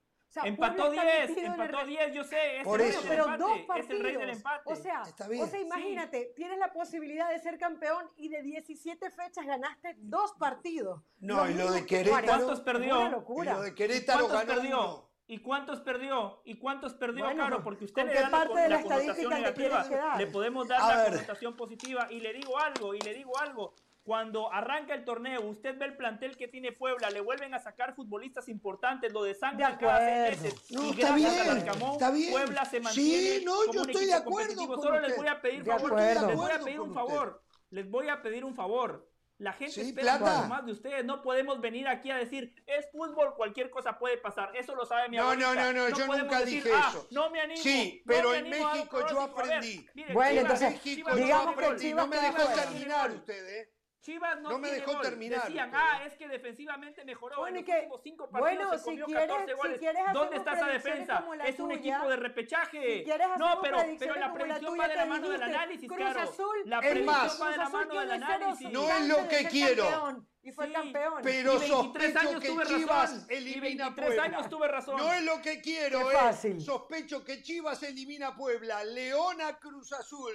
[0.44, 2.58] Empató 10, empató 10, yo sé.
[2.58, 3.00] Es Por eso.
[3.08, 3.90] Pero dos partidos.
[3.90, 4.62] Es el rey del empate.
[4.72, 9.46] O sea, o sea imagínate, tienes la posibilidad de ser campeón y de 17 fechas
[9.46, 11.02] ganaste dos partidos.
[11.20, 12.26] No, y lo de Querétaro.
[12.26, 13.00] ¿Cuántos perdió?
[13.00, 13.52] Una locura.
[13.52, 15.08] Y lo de Querétaro ganó perdió?
[15.30, 16.40] ¿Y cuántos perdió?
[16.44, 17.30] ¿Y cuántos perdió?
[17.30, 20.16] claro, porque usted le da parte la, de la, connotación negativa.
[20.16, 22.06] Le podemos dar la connotación positiva.
[22.10, 23.74] Y le digo algo, y le digo algo
[24.08, 27.94] cuando arranca el torneo, usted ve el plantel que tiene Puebla, le vuelven a sacar
[27.94, 30.70] futbolistas importantes, lo de sangre cada seis meses.
[30.70, 32.32] No, y está bien, está bien.
[32.32, 35.42] Puebla se mantiene sí, no, como yo un estoy de acuerdo Solo les voy a
[35.42, 37.42] pedir favor, les voy a pedir un favor.
[37.68, 39.10] Les voy a pedir un favor.
[39.36, 41.04] La gente espera más de ustedes.
[41.04, 44.56] No podemos venir aquí a decir, es fútbol, cualquier cosa puede pasar.
[44.56, 47.06] Eso lo sabe mi No, no, no, no, yo nunca dije ah, eso.
[47.10, 47.60] no me animo.
[47.62, 49.86] Sí, pero en México yo aprendí.
[50.14, 51.92] bueno, entonces, México yo aprendí.
[51.92, 53.77] No me dejó terminar usted, ¿eh?
[54.00, 55.44] Chivas no, no me dejó terminar.
[55.44, 57.38] Decían, ah, es que defensivamente mejoró.
[57.38, 59.80] Bueno, en los últimos cinco partidos bueno, se comió si quieres, 14 goles.
[59.80, 61.24] Si ¿Dónde está esa defensa?
[61.44, 63.04] Es un equipo de repechaje.
[63.04, 66.80] Si no, pero, pero la predicción va de la mano del análisis, Cruz Azul, La
[66.80, 68.70] predicción va de la mano del análisis.
[68.70, 71.20] No es lo que quiero y fue campeón.
[71.22, 73.26] Pero y 23 años que tuve Chivas razón.
[73.28, 74.96] elimina y 23 años tuve razón.
[74.96, 76.60] No es lo que quiero, eh.
[76.60, 80.32] Sospecho que Chivas elimina a Puebla, Leona Cruz Azul,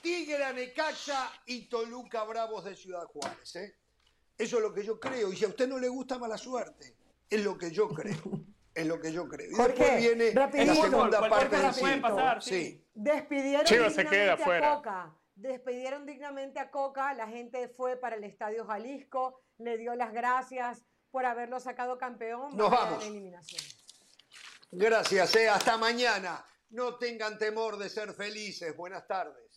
[0.00, 3.74] Tigre a Necaxa y Toluca Bravos de Ciudad Juárez, eh.
[4.36, 5.32] Eso es lo que yo creo.
[5.32, 6.94] Y si a usted no le gusta, mala suerte.
[7.28, 8.16] Es lo que yo creo.
[8.72, 9.50] Es lo que yo creo.
[9.50, 12.84] Y después viene la segunda parte del pasar, sí.
[12.94, 14.80] Despidieron Chivas se queda fuera.
[15.38, 20.84] Despidieron dignamente a Coca, la gente fue para el Estadio Jalisco, le dio las gracias
[21.12, 22.56] por haberlo sacado campeón.
[22.56, 23.06] Nos vamos.
[23.06, 23.62] eliminación.
[24.72, 25.48] Gracias, eh.
[25.48, 26.44] hasta mañana.
[26.70, 28.76] No tengan temor de ser felices.
[28.76, 29.47] Buenas tardes.